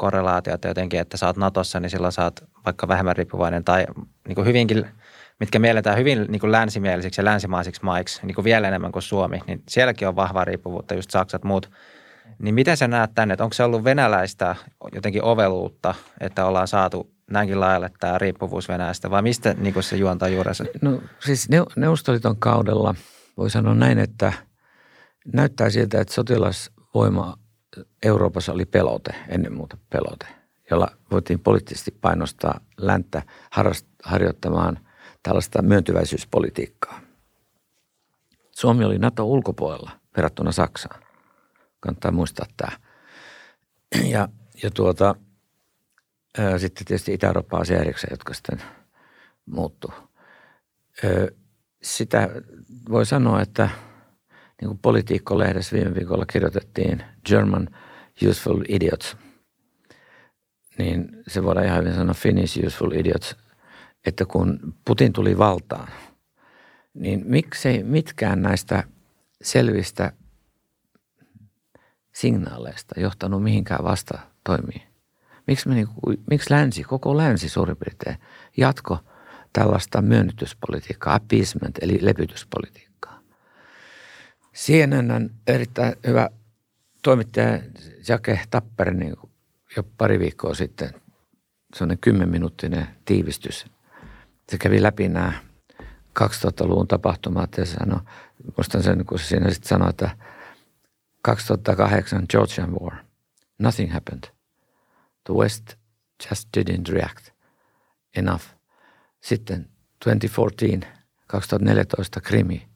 [0.00, 3.86] korrelaatiota jotenkin, että sä oot Natossa, niin silloin sä oot vaikka vähemmän riippuvainen tai
[4.28, 4.86] niin kuin hyvinkin–
[5.40, 9.40] mitkä mielletään hyvin niin kuin länsimielisiksi ja länsimaisiksi maiksi, niin kuin vielä enemmän kuin Suomi,
[9.46, 11.70] niin sielläkin on vahvaa riippuvuutta, just Saksat muut.
[12.38, 14.56] Niin miten sä näet tänne, että onko se ollut venäläistä
[14.92, 19.96] jotenkin oveluutta, että ollaan saatu näinkin laajalle tämä riippuvuus Venäjästä, vai mistä niin kuin se
[19.96, 20.64] juontaa juurensa?
[20.82, 22.94] No siis Neuvostoliiton kaudella
[23.36, 24.32] voi sanoa näin, että
[25.32, 27.36] näyttää siltä, että sotilasvoima
[28.02, 30.26] Euroopassa oli pelote, ennen muuta pelote,
[30.70, 33.22] jolla voitiin poliittisesti painostaa länttä
[34.02, 34.78] harjoittamaan–
[35.22, 37.00] tällaista myöntyväisyyspolitiikkaa.
[38.52, 41.02] Suomi oli NATO ulkopuolella verrattuna Saksaan.
[41.80, 42.72] Kannattaa muistaa tämä.
[44.10, 44.28] Ja,
[44.62, 45.14] ja tuota,
[46.38, 48.62] ää, sitten tietysti Itä-Eurooppa asia erikseen, jotka sitten
[49.46, 49.90] muuttuu.
[51.82, 52.28] Sitä
[52.90, 53.68] voi sanoa, että
[54.60, 57.68] niin kuin politiikko-lehdessä viime viikolla kirjoitettiin German
[58.28, 59.16] Useful Idiots,
[60.78, 63.36] niin se voidaan ihan hyvin sanoa Finnish Useful Idiots–
[64.06, 65.88] että kun Putin tuli valtaan,
[66.94, 68.84] niin miksei mitkään näistä
[69.42, 70.12] selvistä
[72.12, 74.82] signaaleista johtanut mihinkään vasta toimii.
[75.46, 78.16] Miksi, me niinku, miksi länsi, koko länsi suurin piirtein
[78.56, 78.98] jatko
[79.52, 83.19] tällaista myönnytyspolitiikkaa, appeasement eli lepytyspolitiikkaa.
[84.60, 86.30] CNN erittäin hyvä
[87.02, 87.60] toimittaja
[88.08, 89.16] Jake Tapper niin
[89.76, 90.90] jo pari viikkoa sitten,
[91.74, 93.66] sellainen kymmenminuuttinen tiivistys
[94.50, 95.32] se kävi läpi nämä
[96.20, 98.00] 2000-luvun tapahtumat ja sanoi,
[98.56, 100.16] muistan sen, kun se siinä sitten sanoi, että
[101.22, 102.96] 2008 Georgian War,
[103.58, 104.24] nothing happened.
[105.24, 105.74] The West
[106.30, 107.30] just didn't react
[108.16, 108.44] enough.
[109.20, 109.70] Sitten
[110.04, 110.86] 2014,
[111.26, 112.68] 2014 Krimi,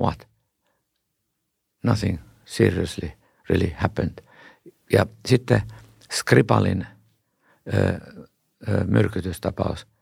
[0.00, 0.28] what?
[1.84, 3.10] Nothing seriously
[3.48, 4.18] really happened.
[4.92, 5.62] Ja sitten
[6.12, 6.86] Skripalin
[7.74, 7.78] ö,
[8.68, 9.86] ö, myrkytystapaus–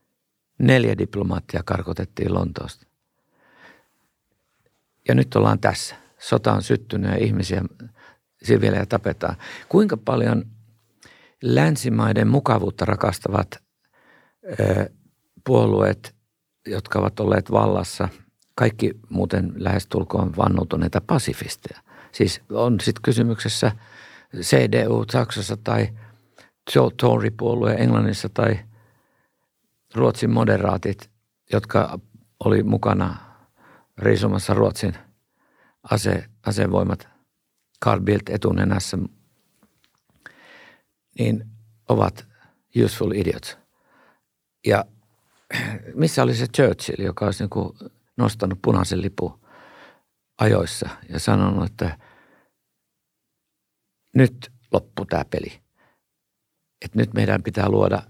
[0.57, 2.85] Neljä diplomaattia karkotettiin Lontoosta.
[5.07, 5.95] Ja nyt ollaan tässä.
[6.19, 7.61] Sota on syttynyt ja ihmisiä
[8.43, 9.35] siviilejä tapetaan.
[9.69, 10.45] Kuinka paljon
[11.43, 13.63] länsimaiden mukavuutta rakastavat
[14.59, 14.89] ö,
[15.43, 16.15] puolueet
[16.65, 18.09] jotka ovat olleet vallassa,
[18.55, 21.81] kaikki muuten lähestulkoon vannutuneita pasifisteja.
[22.11, 23.71] Siis on sitten kysymyksessä
[24.41, 25.89] CDU Saksassa tai
[27.01, 28.59] Tory-puolue Englannissa tai
[29.95, 31.09] Ruotsin moderaatit,
[31.51, 31.99] jotka
[32.45, 33.17] oli mukana
[33.97, 34.93] riisumassa Ruotsin
[35.83, 37.07] ase, asevoimat
[37.85, 38.97] Carl Bildt etunenässä,
[41.19, 41.45] niin
[41.89, 42.27] ovat
[42.83, 43.57] useful idiots.
[44.67, 44.85] Ja
[45.95, 49.39] missä oli se Churchill, joka olisi niin nostanut punaisen lipun
[50.37, 51.97] ajoissa ja sanonut, että
[54.15, 55.59] nyt loppu tämä peli.
[56.85, 58.03] Että nyt meidän pitää luoda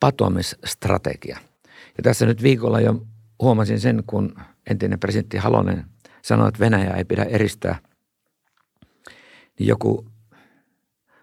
[0.00, 1.38] patoamisstrategia.
[1.96, 3.06] Ja tässä nyt viikolla jo
[3.42, 4.36] huomasin sen, kun
[4.70, 5.84] entinen presidentti Halonen
[6.22, 7.78] sanoi, että Venäjä ei pidä eristää,
[9.58, 10.06] niin joku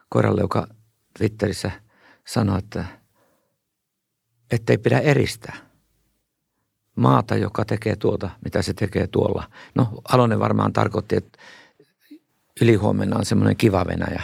[0.09, 0.67] koiraleuka
[1.17, 1.71] Twitterissä
[2.27, 2.85] sanoi, että
[4.51, 5.70] ettei pidä eristää
[7.01, 9.43] maata, joka tekee tuota, mitä se tekee tuolla.
[9.75, 11.39] No Halonen varmaan tarkoitti, että
[12.61, 14.21] ylihuomenna on semmoinen kiva Venäjä,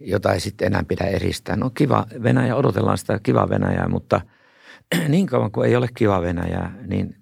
[0.00, 1.56] jota ei sitten enää pidä eristää.
[1.56, 4.20] No kiva Venäjä, odotellaan sitä kiva Venäjää, mutta
[5.08, 7.16] niin kauan kuin ei ole kiva Venäjää, niin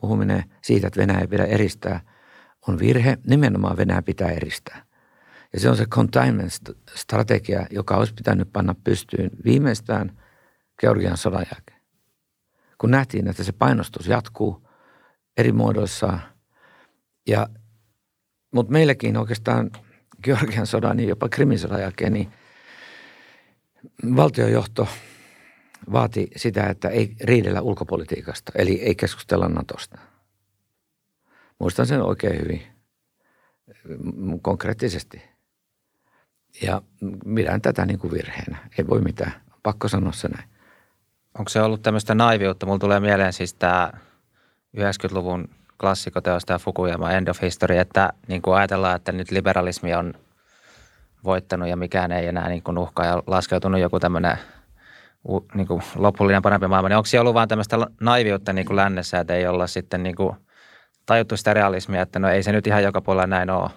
[0.00, 2.00] puhuminen siitä, että Venäjä ei pidä eristää,
[2.68, 3.18] on virhe.
[3.26, 4.82] Nimenomaan Venäjä pitää eristää.
[5.52, 10.18] Ja se on se containment-strategia, joka olisi pitänyt panna pystyyn viimeistään
[10.80, 11.79] Georgian sodan jälkeen.
[12.80, 14.68] Kun nähtiin, että se painostus jatkuu
[15.36, 16.18] eri muodoissa.
[17.28, 17.48] Ja,
[18.54, 19.70] mutta meilläkin oikeastaan
[20.22, 22.32] Georgian sodan, niin jopa Krimin sodan jälkeen, niin
[24.16, 24.88] valtiojohto
[25.92, 29.98] vaati sitä, että ei riidellä ulkopolitiikasta, eli ei keskustella Natosta.
[31.58, 32.62] Muistan sen oikein hyvin,
[34.42, 35.22] konkreettisesti.
[36.62, 36.82] Ja
[37.34, 38.70] pidän tätä niin kuin virheenä.
[38.78, 39.42] Ei voi mitään.
[39.62, 40.49] Pakko sanoa se näin.
[41.38, 42.66] Onko se ollut tämmöistä naiviutta?
[42.66, 43.92] Mulla tulee mieleen siis tämä
[44.76, 45.48] 90-luvun
[45.80, 50.14] klassikoteosta ja Fukuyama End of History, että niin kuin ajatellaan, että nyt liberalismi on
[51.24, 54.38] voittanut ja mikään ei enää niin kuin uhkaa ja laskeutunut joku tämmöinen
[55.54, 56.88] niin kuin lopullinen parempi maailma.
[56.88, 60.16] Niin onko se ollut vain tämmöistä naiviutta niin kuin lännessä, että ei olla sitten niin
[60.16, 60.36] kuin
[61.06, 63.70] tajuttu sitä realismia, että no ei se nyt ihan joka puolella näin ole?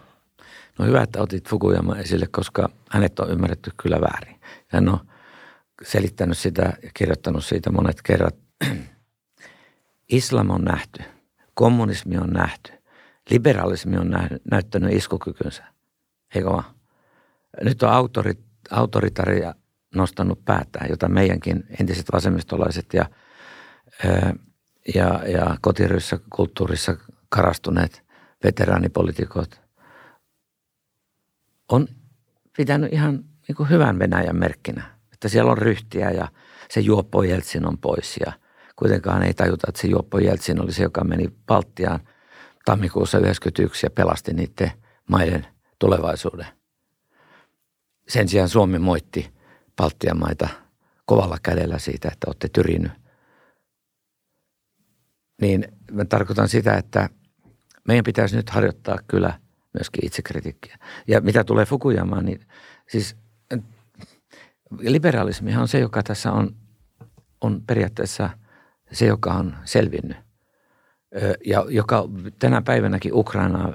[0.79, 4.39] No hyvä, että otit Fukuyama esille, koska hänet on ymmärretty kyllä väärin.
[4.67, 4.99] Hän on
[5.81, 8.35] selittänyt sitä ja kirjoittanut siitä monet kerrat.
[10.09, 11.03] Islam on nähty,
[11.53, 12.71] kommunismi on nähty,
[13.29, 14.15] liberalismi on
[14.51, 15.63] näyttänyt iskukykynsä,
[16.35, 16.75] eikö vaan?
[17.61, 18.39] Nyt on autorit,
[18.71, 19.55] autoritaria
[19.95, 23.05] nostanut päätään, jota meidänkin entiset vasemmistolaiset ja,
[24.95, 26.97] ja, ja kotiryssä kulttuurissa
[27.29, 28.03] karastuneet
[28.43, 29.61] veteraanipolitiikot
[31.69, 31.87] on
[32.57, 34.92] pitänyt ihan niin kuin hyvän Venäjän merkkinä,
[35.23, 36.27] että siellä on ryhtiä ja
[36.69, 38.33] se juoppo Jeltsin on pois ja
[38.75, 41.99] kuitenkaan ei tajuta, että se juoppo Jeltsin oli se, joka meni Baltiaan
[42.65, 44.71] tammikuussa 1991 ja pelasti niiden
[45.09, 45.47] maiden
[45.79, 46.47] tulevaisuuden.
[48.07, 49.33] Sen sijaan Suomi moitti
[49.75, 50.47] Baltian maita
[51.05, 52.91] kovalla kädellä siitä, että olette tyrinyt.
[55.41, 57.09] Niin mä tarkoitan sitä, että
[57.87, 59.39] meidän pitäisi nyt harjoittaa kyllä
[59.73, 60.77] myöskin itsekritiikkiä.
[61.07, 62.47] Ja mitä tulee Fukuyamaan, niin
[62.89, 63.22] siis
[64.79, 66.55] liberalismihan on se, joka tässä on,
[67.41, 68.29] on periaatteessa
[68.91, 70.17] se, joka on selvinnyt.
[71.45, 72.09] Ja joka
[72.39, 73.73] tänä päivänäkin Ukraina,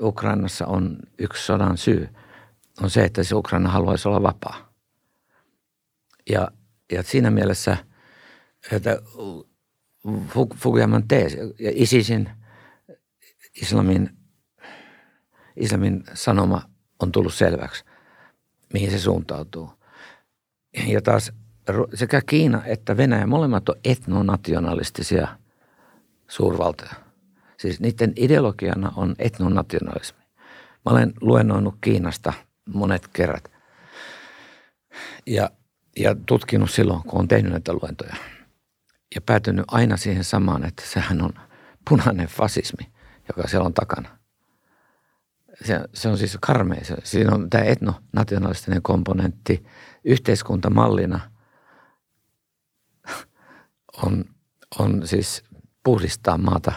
[0.00, 2.08] Ukrainassa on yksi sodan syy,
[2.82, 4.72] on se, että se Ukraina haluaisi olla vapaa.
[6.30, 6.48] Ja,
[6.92, 7.76] ja siinä mielessä,
[8.72, 9.02] että
[10.56, 12.30] Fukuyaman teesi ja ISISin,
[13.62, 14.10] islamin
[15.56, 16.62] islamin sanoma
[16.98, 17.84] on tullut selväksi,
[18.74, 19.70] mihin se suuntautuu.
[20.86, 21.32] Ja taas
[21.94, 25.28] sekä Kiina että Venäjä, molemmat on etnonationalistisia
[26.28, 26.94] suurvaltoja.
[27.58, 30.24] Siis niiden ideologiana on etnonationalismi.
[30.84, 32.32] Mä olen luennoinut Kiinasta
[32.74, 33.50] monet kerrat
[35.26, 35.50] ja,
[35.98, 38.16] ja tutkinut silloin, kun on tehnyt näitä luentoja.
[39.14, 41.30] Ja päätynyt aina siihen samaan, että sehän on
[41.88, 42.92] punainen fasismi,
[43.28, 44.18] joka siellä on takana–
[45.62, 46.80] se, se on siis karmea.
[47.04, 49.66] Siinä on tämä etnonationalistinen komponentti
[50.04, 51.20] yhteiskuntamallina
[54.02, 54.24] on,
[54.78, 55.44] on siis
[55.82, 56.72] puhdistaa maata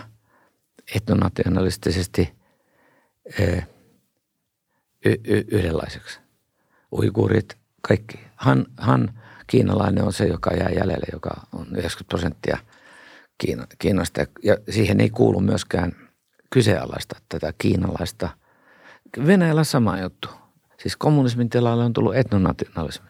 [0.96, 2.36] etnonationalistisesti
[5.06, 6.20] y- y- yhdenlaiseksi.
[6.92, 8.20] Uiguurit, kaikki.
[8.36, 12.58] Han, han, kiinalainen on se, joka jää jäljelle, joka on 90 prosenttia
[13.38, 14.26] Kiina, Kiinasta.
[14.44, 15.92] Ja siihen ei kuulu myöskään
[16.50, 18.30] kyseenalaista tätä kiinalaista–
[19.26, 20.30] Venäjällä sama juttu.
[20.80, 23.10] Siis kommunismin tilalle on tullut etnonationalismi.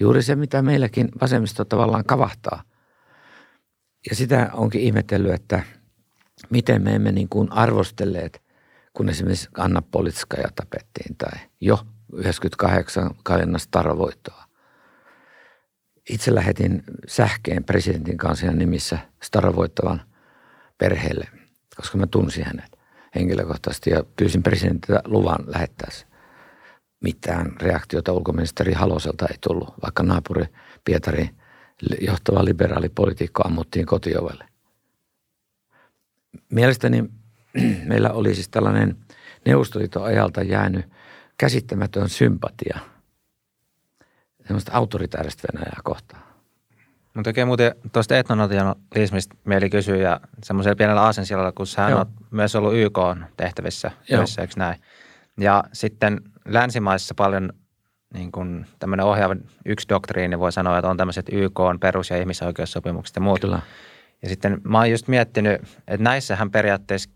[0.00, 2.62] Juuri se, mitä meilläkin vasemmisto tavallaan kavahtaa.
[4.10, 5.62] ja sitä onkin ihmetellyt, että
[6.50, 8.42] miten me emme niin kuin arvostelleet,
[8.92, 11.78] kun esimerkiksi Anna Politskaja tapettiin tai jo
[12.12, 14.44] 98 Kalina Starovoittoa.
[16.10, 20.02] Itse lähetin sähkeen presidentin kanssa nimissä Starovoittavan
[20.78, 21.28] perheelle,
[21.76, 22.79] koska mä tunsin hänet
[23.14, 25.90] henkilökohtaisesti ja pyysin presidentiltä luvan lähettää
[27.00, 30.44] mitään reaktiota ulkoministeri Haloselta ei tullut, vaikka naapuri
[30.84, 31.30] Pietari
[32.00, 34.44] johtava liberaalipolitiikko ammuttiin kotiovelle.
[36.50, 37.04] Mielestäni
[37.90, 38.96] meillä oli siis tällainen
[39.46, 40.86] Neuvostoliiton ajalta jäänyt
[41.38, 42.78] käsittämätön sympatia
[44.46, 46.29] semmoista autoritaarista Venäjää kohtaan.
[47.20, 52.56] Mutta tekee muuten tuosta etnonationalismista mieli kysyä ja semmoisella pienellä aasensillalla, kun hän on myös
[52.56, 52.98] ollut YK
[53.36, 54.80] tehtävissä, joissa, eikö näin?
[55.40, 57.52] Ja sitten länsimaissa paljon
[58.14, 62.16] niin kuin tämmöinen ohjaava yksi doktriini voi sanoa, että on tämmöiset YK on perus- ja
[62.16, 63.40] ihmisoikeussopimukset ja muut.
[63.40, 63.60] Kyllä.
[64.22, 67.10] Ja sitten mä oon just miettinyt, että näissähän periaatteessa,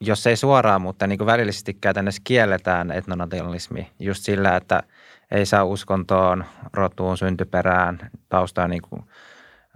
[0.00, 4.82] jos ei suoraan, mutta niin kuin välillisesti käytännössä kielletään etnonationalismi just sillä, että
[5.30, 9.02] ei saa uskontoon, rotuun, syntyperään, taustaan niin kuin,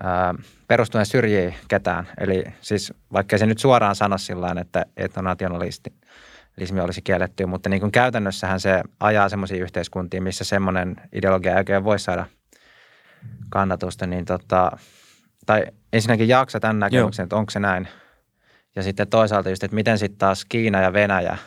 [0.02, 0.34] ää,
[0.68, 2.09] perustuen syrjii ketään.
[2.20, 5.92] Eli siis vaikka se nyt suoraan sano sillä että etnonationalisti–
[6.57, 11.59] lismi olisi kielletty, mutta niin kuin käytännössähän se ajaa semmoisiin yhteiskuntiin, missä semmoinen ideologia ei
[11.59, 12.26] oikein voi saada
[13.48, 14.72] kannatusta, niin tota,
[15.46, 17.26] tai ensinnäkin jaksa tämän näkemyksen, Joo.
[17.26, 17.88] että onko se näin.
[18.76, 21.38] Ja sitten toisaalta just, että miten sitten taas Kiina ja Venäjä,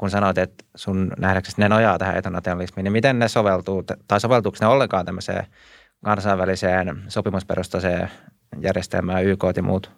[0.00, 4.58] kun sanoit, että sun nähdäksesi ne nojaa tähän etanationalismiin, niin miten ne soveltuu, tai soveltuuko
[4.60, 5.46] ne ollenkaan tämmöiseen
[6.04, 8.10] kansainväliseen sopimusperustaiseen
[8.60, 9.90] järjestelmään, YK ja muut?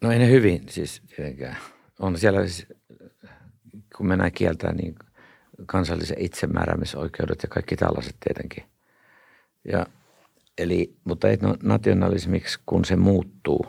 [0.00, 1.56] No ei ne hyvin siis tietenkään
[2.00, 2.66] on siellä, siis,
[3.96, 4.94] kun mennään kieltää, niin
[5.66, 8.64] kansallisen itsemääräämisoikeudet ja kaikki tällaiset tietenkin.
[9.72, 9.86] Ja,
[10.58, 11.28] eli, mutta
[11.62, 13.66] nationalismiksi, kun se muuttuu,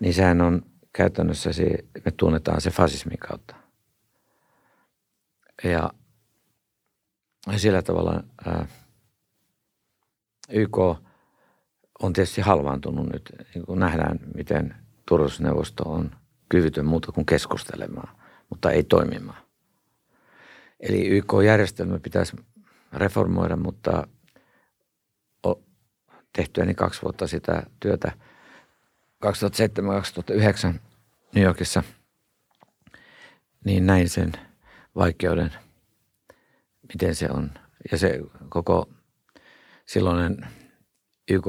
[0.00, 0.62] niin sehän on
[0.92, 1.66] käytännössä se,
[2.04, 3.57] me tunnetaan se fasismin kautta.
[5.64, 5.90] Ja,
[7.56, 8.66] sillä tavalla ää,
[10.48, 10.78] YK
[12.02, 14.74] on tietysti halvaantunut nyt, niin kun nähdään, miten
[15.06, 16.10] turvallisuusneuvosto on–
[16.48, 18.16] kyvytön muuta kuin keskustelemaan,
[18.50, 19.42] mutta ei toimimaan.
[20.80, 22.36] Eli YK-järjestelmä pitäisi
[22.92, 24.06] reformoida, mutta
[26.36, 28.12] tehtyäni kaksi vuotta sitä työtä
[29.26, 29.28] 2007-2009
[31.34, 31.82] New Yorkissa,
[33.64, 34.32] niin näin sen
[34.98, 35.52] vaikeuden,
[36.92, 37.50] miten se on.
[37.90, 38.88] Ja se koko
[39.86, 40.46] silloinen
[41.30, 41.46] YK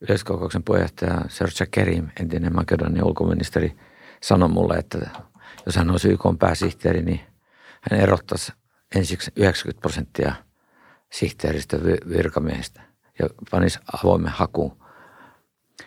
[0.00, 3.76] yleiskokouksen puheenjohtaja Serge Kerim, entinen Makedonian ulkoministeri,
[4.22, 5.10] sanoi mulle, että
[5.66, 7.20] jos hän olisi YK pääsihteeri, niin
[7.90, 8.52] hän erottaisi
[8.94, 10.34] ensiksi 90 prosenttia
[11.12, 11.76] sihteeristä
[12.08, 12.82] virkamiehistä
[13.18, 14.80] ja panisi avoimen hakuun.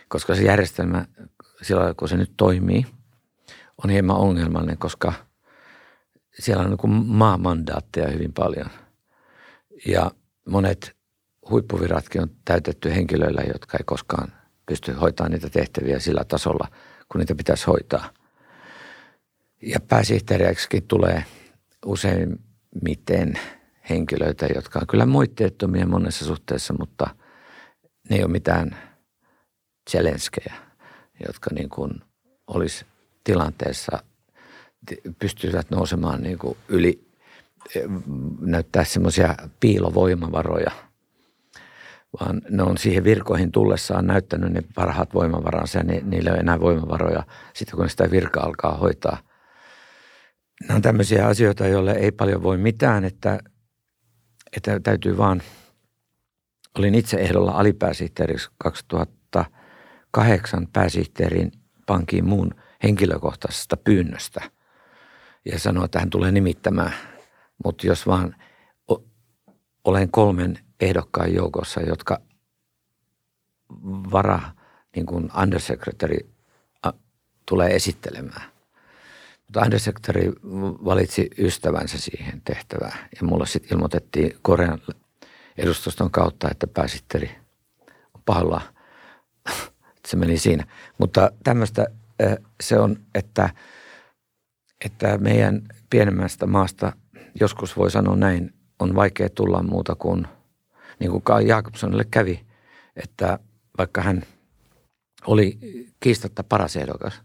[0.08, 1.06] Koska se järjestelmä,
[1.62, 2.86] silloin kun se nyt toimii,
[3.84, 5.12] on hieman ongelmallinen, koska
[6.38, 8.70] siellä on niin maamandaatteja hyvin paljon.
[9.86, 10.10] Ja
[10.48, 10.96] monet
[11.50, 14.32] huippuviratkin on täytetty henkilöillä, jotka ei koskaan
[14.66, 16.68] pysty hoitamaan niitä tehtäviä sillä tasolla,
[17.08, 18.10] kun niitä pitäisi hoitaa.
[19.62, 21.24] Ja pääsihteeriäksikin tulee
[21.86, 23.38] useimmiten
[23.90, 27.16] henkilöitä, jotka on kyllä moitteettomia monessa suhteessa, mutta
[28.10, 28.76] ne ei ole mitään
[29.90, 30.54] challengeja,
[31.26, 31.90] jotka niin kuin
[32.46, 32.86] olisi
[33.24, 34.02] tilanteessa,
[35.18, 37.04] pystyvät nousemaan niin kuin yli,
[38.40, 40.70] näyttää semmoisia piilovoimavaroja–
[42.20, 46.60] vaan ne on siihen virkoihin tullessaan näyttänyt ne parhaat voimavaransa ja niillä ei ole enää
[46.60, 47.22] voimavaroja
[47.54, 49.18] sitten kun sitä virka alkaa hoitaa.
[50.60, 53.38] Nämä on tämmöisiä asioita, joille ei paljon voi mitään, että,
[54.56, 55.42] että täytyy vaan,
[56.78, 61.52] olin itse ehdolla alipääsihteeriksi 2008 pääsihteerin
[61.86, 64.50] pankin muun henkilökohtaisesta pyynnöstä
[65.44, 66.92] ja sanoi, että hän tulee nimittämään,
[67.64, 68.36] mutta jos vaan
[69.84, 72.20] olen kolmen ehdokkaan joukossa, jotka
[74.12, 74.40] vara
[74.96, 76.18] niin kuin undersecretary
[77.46, 78.42] tulee esittelemään.
[79.46, 80.32] Mutta undersecretary
[80.84, 84.80] valitsi ystävänsä siihen tehtävään ja mulle sitten ilmoitettiin Korean
[85.58, 87.30] edustuston kautta, että pääsitteri
[88.14, 88.60] on pahalla.
[90.08, 90.64] se meni siinä.
[90.98, 91.86] Mutta tämmöistä
[92.62, 93.50] se on, että,
[94.84, 96.92] että meidän pienemmästä maasta
[97.40, 100.26] joskus voi sanoa näin, on vaikea tulla muuta kuin–
[100.98, 102.46] niin kuin Kai Jakobsonille kävi,
[102.96, 103.38] että
[103.78, 104.22] vaikka hän
[105.26, 105.58] oli
[106.00, 107.22] kiistatta paras ehdokas,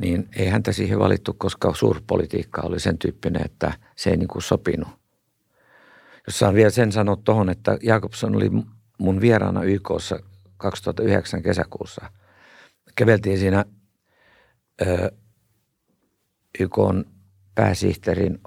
[0.00, 4.42] niin ei häntä siihen valittu, koska suurpolitiikka oli sen tyyppinen, että se ei niin kuin
[4.42, 4.88] sopinut.
[6.26, 8.50] Jos saan vielä sen sanoa tuohon, että Jakobson oli
[8.98, 10.20] mun vieraana YKssa
[10.56, 12.10] 2009 kesäkuussa.
[12.96, 13.64] Käveltiin siinä
[14.86, 15.12] ö,
[16.60, 16.76] YK
[17.54, 18.40] pääsihteerin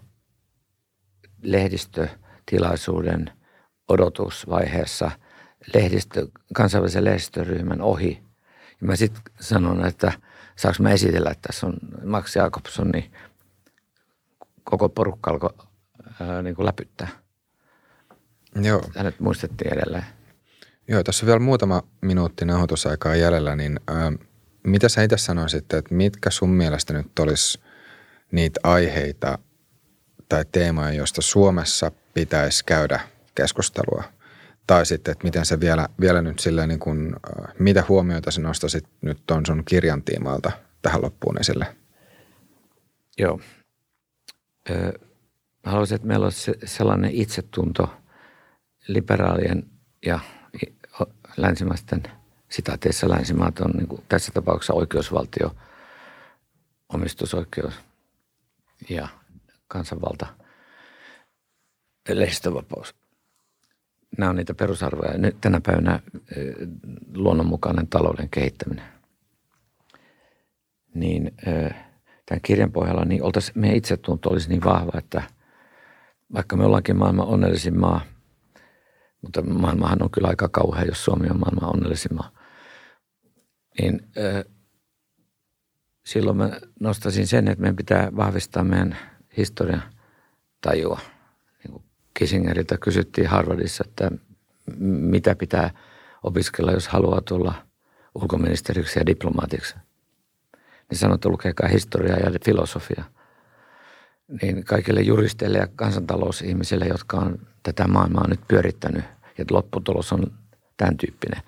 [1.41, 3.31] lehdistötilaisuuden
[3.87, 5.11] odotusvaiheessa
[5.73, 8.23] lehdistö, kansainvälisen lehdistöryhmän ohi.
[8.81, 10.11] Ja mä sitten sanon, että
[10.55, 11.73] saanko mä esitellä, että tässä on
[12.05, 13.11] Max Jakobson, niin
[14.63, 15.53] koko porukka alkoi
[16.19, 17.07] ää, niin kuin läpyttää.
[18.55, 18.81] Joo.
[18.95, 20.05] Hänet muistettiin edelleen.
[20.87, 24.11] Joo, tässä on vielä muutama minuutti nauhoitusaikaa jäljellä, niin ää,
[24.63, 27.59] mitä sä itse sanoisit, että mitkä sun mielestä nyt olisi
[28.31, 29.37] niitä aiheita
[30.29, 32.99] tai teemoja, joista Suomessa pitäisi käydä
[33.35, 34.03] keskustelua?
[34.67, 38.41] Tai sitten, että miten se vielä, vielä nyt silleen niin kuin, ää, mitä huomioita sä
[38.41, 40.51] nostasit nyt ton sun kirjan tiimalta
[40.81, 41.75] tähän loppuun esille?
[43.17, 43.39] Joo.
[44.69, 44.99] Ö,
[45.63, 47.93] haluaisin, että meillä olisi se- sellainen itsetunto
[48.87, 49.63] liberaalien
[50.05, 50.19] ja
[51.37, 52.03] länsimaisten
[52.49, 55.55] sitaateissa länsimaat on niin kuin tässä tapauksessa oikeusvaltio,
[56.93, 57.73] omistusoikeus
[58.89, 59.07] ja
[59.67, 60.27] kansanvalta,
[62.09, 62.95] lehdistövapaus.
[64.17, 65.17] Nämä on niitä perusarvoja.
[65.17, 65.99] Nyt tänä päivänä
[66.37, 66.53] ö,
[67.13, 68.85] luonnonmukainen talouden kehittäminen.
[70.95, 71.69] Niin ö,
[72.25, 75.23] tämän kirjan pohjalla niin oltaisiin, meidän itsetunto olisi niin vahva, että
[76.33, 78.01] vaikka me ollaankin maailman onnellisin maa,
[79.21, 82.31] mutta maailmahan on kyllä aika kauhea, jos Suomi on maailman onnellisin maa,
[83.81, 84.45] niin ö,
[86.03, 86.49] silloin mä
[86.79, 88.97] nostaisin sen, että meidän pitää vahvistaa meidän
[89.37, 89.83] historian
[90.61, 90.99] tajua.
[91.63, 91.83] Niin kuin
[92.13, 94.11] Kissingeriltä kysyttiin Harvardissa, että
[94.79, 95.69] mitä pitää
[96.23, 97.53] opiskella, jos haluaa tulla
[98.15, 99.75] ulkoministeriksi ja diplomaatiksi.
[100.89, 103.03] Niin sanoi, että lukekaa historiaa ja filosofia.
[104.41, 109.03] Niin kaikille juristeille ja kansantalousihmisille, jotka on tätä maailmaa nyt pyörittänyt
[109.37, 110.31] ja lopputulos on
[110.77, 111.41] tämän tyyppinen,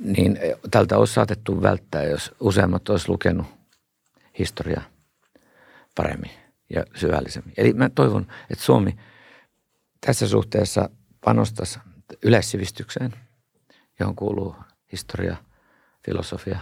[0.00, 0.38] niin
[0.70, 3.46] tältä olisi saatettu välttää, jos useammat olisi lukenut
[4.38, 4.82] historiaa
[5.96, 6.30] paremmin
[6.70, 7.54] ja syvällisemmin.
[7.56, 8.96] Eli mä toivon, että Suomi
[10.06, 10.90] tässä suhteessa
[11.24, 11.78] panostaisi
[12.22, 13.14] yleissivistykseen,
[14.00, 14.56] johon kuuluu
[14.92, 15.36] historia,
[16.04, 16.58] filosofia,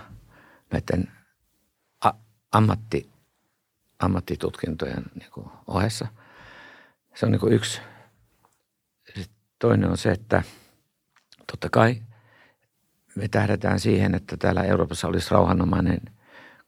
[0.72, 1.12] näiden
[2.05, 2.18] a-
[2.53, 3.11] ammatti,
[3.99, 6.07] ammattitutkintojen niin kuin ohessa.
[7.14, 7.81] Se on niin kuin yksi.
[9.07, 10.43] Sitten toinen on se, että
[11.53, 12.03] totta kai
[13.16, 16.01] me tähdätään siihen, että täällä Euroopassa olisi rauhanomainen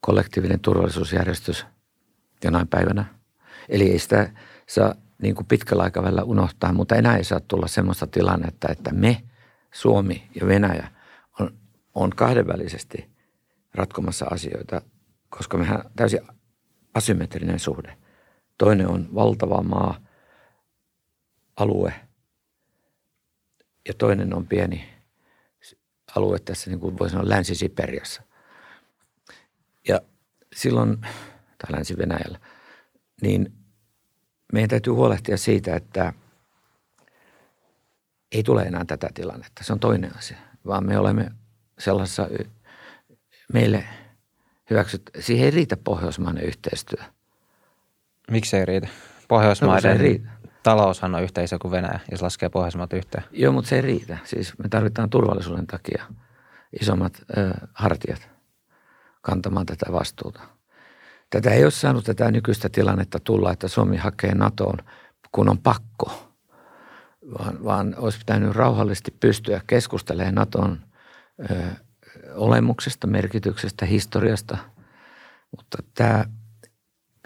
[0.01, 1.67] kollektiivinen turvallisuusjärjestys
[2.45, 3.05] jonain päivänä.
[3.69, 4.31] Eli ei sitä
[4.69, 9.23] saa niin kuin pitkällä aikavälillä unohtaa, mutta enää ei saa tulla semmoista tilannetta, että me,
[9.73, 10.89] Suomi ja Venäjä
[11.41, 11.59] on,
[11.95, 13.11] on kahdenvälisesti
[13.75, 14.83] ratkomassa asioita,
[15.29, 16.21] koska mehän on täysin
[16.95, 17.97] asymmetrinen suhde.
[18.59, 20.01] Toinen on valtava maa,
[21.57, 21.95] alue
[23.89, 24.89] ja toinen on pieni
[26.17, 28.23] alue tässä, niin kuin voi sanoa Länsi-Siperiassa.
[29.89, 30.01] Ja
[30.55, 30.99] silloin,
[31.59, 32.39] tai Länsi-Venäjällä,
[33.23, 33.53] niin
[34.53, 36.13] meidän täytyy huolehtia siitä, että
[38.33, 39.65] ei tule enää tätä tilannetta.
[39.65, 41.31] Se on toinen asia, vaan me olemme
[41.79, 42.29] sellaisessa
[43.53, 43.85] meille
[44.71, 47.05] hyväksyt, siihen ei riitä pohjoismainen yhteistyö.
[48.31, 48.87] Miksi ei riitä?
[48.87, 48.93] No,
[49.29, 50.31] Pohjoismaiden ei riitä.
[50.63, 53.25] taloushan on yhteisö kuin Venäjä, jos laskee Pohjoismaat yhteen.
[53.31, 54.19] Joo, mutta se ei riitä.
[54.25, 56.05] Siis me tarvitaan turvallisuuden takia
[56.81, 58.29] isommat ö, hartiat
[59.23, 60.41] kantamaan tätä vastuuta.
[61.31, 64.79] Tätä ei ole saanut tätä nykyistä tilannetta tulla, että Suomi hakee NATOon,
[65.33, 66.35] kun on pakko,
[67.39, 70.81] vaan, vaan olisi pitänyt rauhallisesti pystyä keskustelemaan NATOn
[71.51, 71.63] ö,
[72.35, 74.59] olemuksesta, merkityksestä, historiasta.
[75.57, 76.25] Mutta tämä,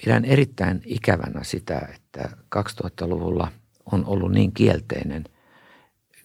[0.05, 3.53] pidän erittäin ikävänä sitä, että 2000-luvulla
[3.93, 5.25] on ollut niin kielteinen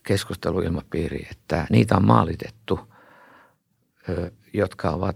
[0.03, 2.79] keskusteluilmapiiri, että niitä on maalitettu,
[4.53, 5.15] jotka ovat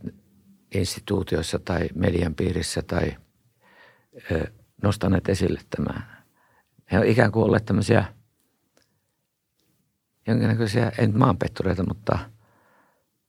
[0.72, 3.18] instituutioissa tai median piirissä tai
[4.32, 4.52] ö,
[4.84, 6.24] nostaneet esille tämän.
[6.92, 8.06] He on ikään kuin olleet tämmöisiä
[10.28, 12.20] jonkinnäköisiä, en maanpettureita, mutta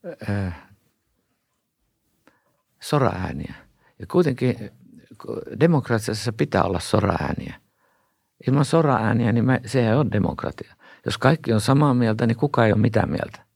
[0.04, 0.50] ö,
[2.80, 3.54] soraääniä.
[3.98, 4.70] Ja kuitenkin
[5.60, 7.60] demokratiassa pitää olla soraääniä.
[8.48, 10.76] Ilman soraääniä, niin me, se ei ole demokratia.
[11.06, 13.46] Jos kaikki on samaa mieltä, niin kukaan ei ole mitään mieltä.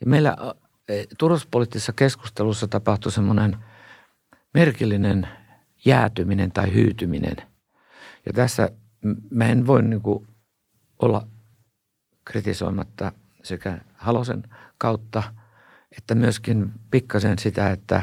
[0.00, 0.36] Ja meillä
[1.18, 3.56] turvallisuuspoliittisessa keskustelussa tapahtui semmoinen
[4.54, 5.28] merkillinen
[5.84, 7.36] jäätyminen tai hyytyminen.
[8.26, 8.70] Ja tässä
[9.30, 10.26] mä en voi niin kuin
[11.02, 11.26] olla
[12.24, 13.12] kritisoimatta
[13.42, 14.42] sekä Halosen
[14.78, 15.22] kautta,
[15.98, 18.02] että myöskin pikkasen sitä, että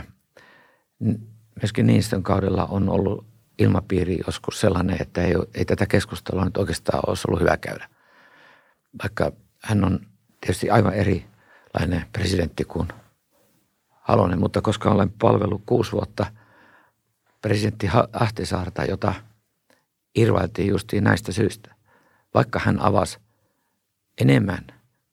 [1.62, 3.26] myöskin Niinistön kaudella on ollut
[3.60, 7.90] ilmapiiri joskus sellainen, että ei, ei tätä keskustelua nyt oikeastaan olisi ollut hyvä käydä.
[9.04, 9.32] Vaikka
[9.64, 10.00] hän on
[10.42, 11.26] tietysti aivan eri
[11.74, 12.88] lainen presidentti kuin
[13.90, 16.26] Halonen, mutta koska olen palvellut kuusi vuotta
[17.42, 19.14] presidentti Ahtisaarta, jota
[20.16, 21.76] irvailtiin justiin näistä syistä,
[22.34, 23.20] vaikka hän avasi
[24.22, 24.68] enemmän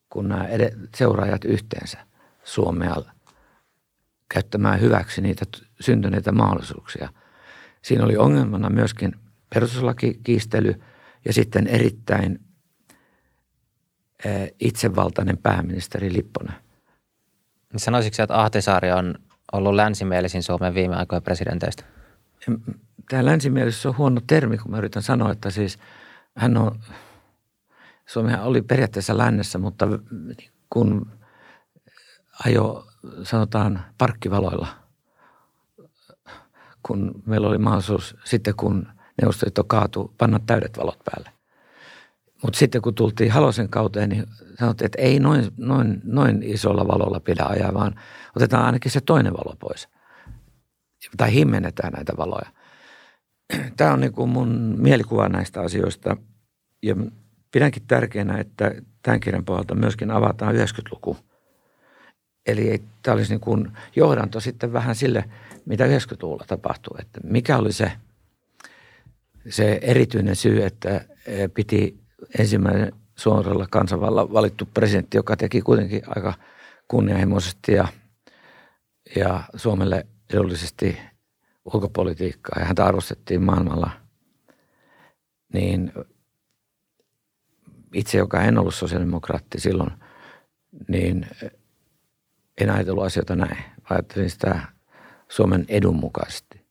[0.09, 0.47] kuin nämä
[0.95, 1.97] seuraajat yhteensä
[2.43, 2.95] Suomea
[4.29, 5.45] käyttämään hyväksi niitä
[5.79, 7.09] syntyneitä mahdollisuuksia.
[7.81, 9.15] Siinä oli ongelmana myöskin
[9.53, 10.81] perustuslakikiistely
[11.25, 12.39] ja sitten erittäin
[14.59, 16.55] itsevaltainen pääministeri Lipponen.
[17.73, 19.15] Niin sanoisitko että Ahtisaari on
[19.53, 21.83] ollut länsimielisin Suomen viime aikojen presidenteistä?
[23.09, 25.79] Tämä länsimielisyys on huono termi, kun mä yritän sanoa, että siis
[26.37, 26.79] hän on,
[28.05, 29.87] Suomi oli periaatteessa lännessä, mutta
[30.69, 31.11] kun
[32.45, 32.87] ajo
[33.23, 34.67] sanotaan parkkivaloilla,
[36.83, 38.87] kun meillä oli mahdollisuus sitten kun
[39.21, 41.34] Neuvostoliitto kaatui, panna täydet valot päälle.
[42.45, 44.25] Mutta sitten kun tultiin Halosen kauteen, niin
[44.59, 47.99] sanottiin, että ei noin, noin, noin isolla valolla pidä ajaa, vaan
[48.35, 49.87] otetaan ainakin se toinen valo pois.
[51.17, 52.49] Tai himmennetään näitä valoja.
[53.77, 56.17] Tämä on niin mun mielikuva näistä asioista.
[56.83, 56.95] Ja
[57.51, 61.17] pidänkin tärkeänä, että tämän kirjan pohjalta myöskin avataan 90-luku.
[62.45, 65.25] Eli tämä olisi niin kuin johdanto sitten vähän sille,
[65.65, 66.97] mitä 90-luvulla tapahtuu.
[66.99, 67.91] Että mikä oli se,
[69.49, 71.05] se erityinen syy, että
[71.53, 72.04] piti
[72.39, 76.33] ensimmäinen suoralla kansanvalla valittu presidentti, joka teki kuitenkin aika
[76.87, 77.87] kunnianhimoisesti ja,
[79.15, 80.97] ja Suomelle edullisesti
[81.65, 83.91] ulkopolitiikkaa ja häntä arvostettiin maailmalla,
[85.53, 85.91] niin
[87.93, 89.91] itse, joka en ollut sosiaalidemokraatti silloin,
[90.87, 91.27] niin
[92.61, 93.57] en ajatellut asioita näin.
[93.89, 94.61] Ajattelin sitä
[95.29, 96.65] Suomen edun mukaisesti.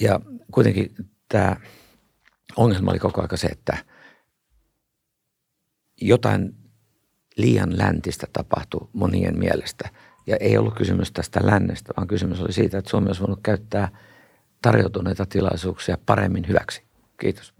[0.00, 0.20] Ja
[0.52, 0.94] kuitenkin
[1.28, 1.56] tämä
[2.56, 3.76] ongelma oli koko ajan se, että–
[6.08, 6.54] jotain
[7.36, 9.88] liian läntistä tapahtui monien mielestä.
[10.26, 13.88] Ja ei ollut kysymys tästä lännestä, vaan kysymys oli siitä, että Suomi olisi voinut käyttää
[14.62, 16.82] tarjoutuneita tilaisuuksia paremmin hyväksi.
[17.20, 17.54] Kiitos.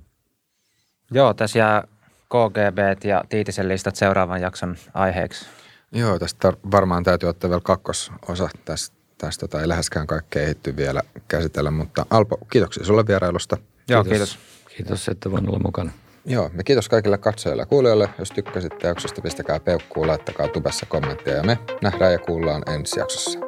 [1.11, 1.83] Joo, tässä jää
[2.29, 5.47] KGB ja Tiitisen listat seuraavan jakson aiheeksi.
[5.93, 11.71] Joo, tästä varmaan täytyy ottaa vielä kakkososa tästä, tästä tai läheskään kaikkea ehditty vielä käsitellä,
[11.71, 13.57] mutta Alpo, kiitoksia sulle vierailusta.
[13.89, 14.37] Joo, kiitos.
[14.37, 15.93] Kiitos, kiitos että voin olla mukana.
[16.25, 18.09] Joo, me kiitos kaikille katsojille ja kuulijoille.
[18.19, 23.39] Jos tykkäsitte jaksosta, pistäkää peukkuun, laittakaa tubessa kommentteja ja me nähdään ja kuullaan ensi jaksossa.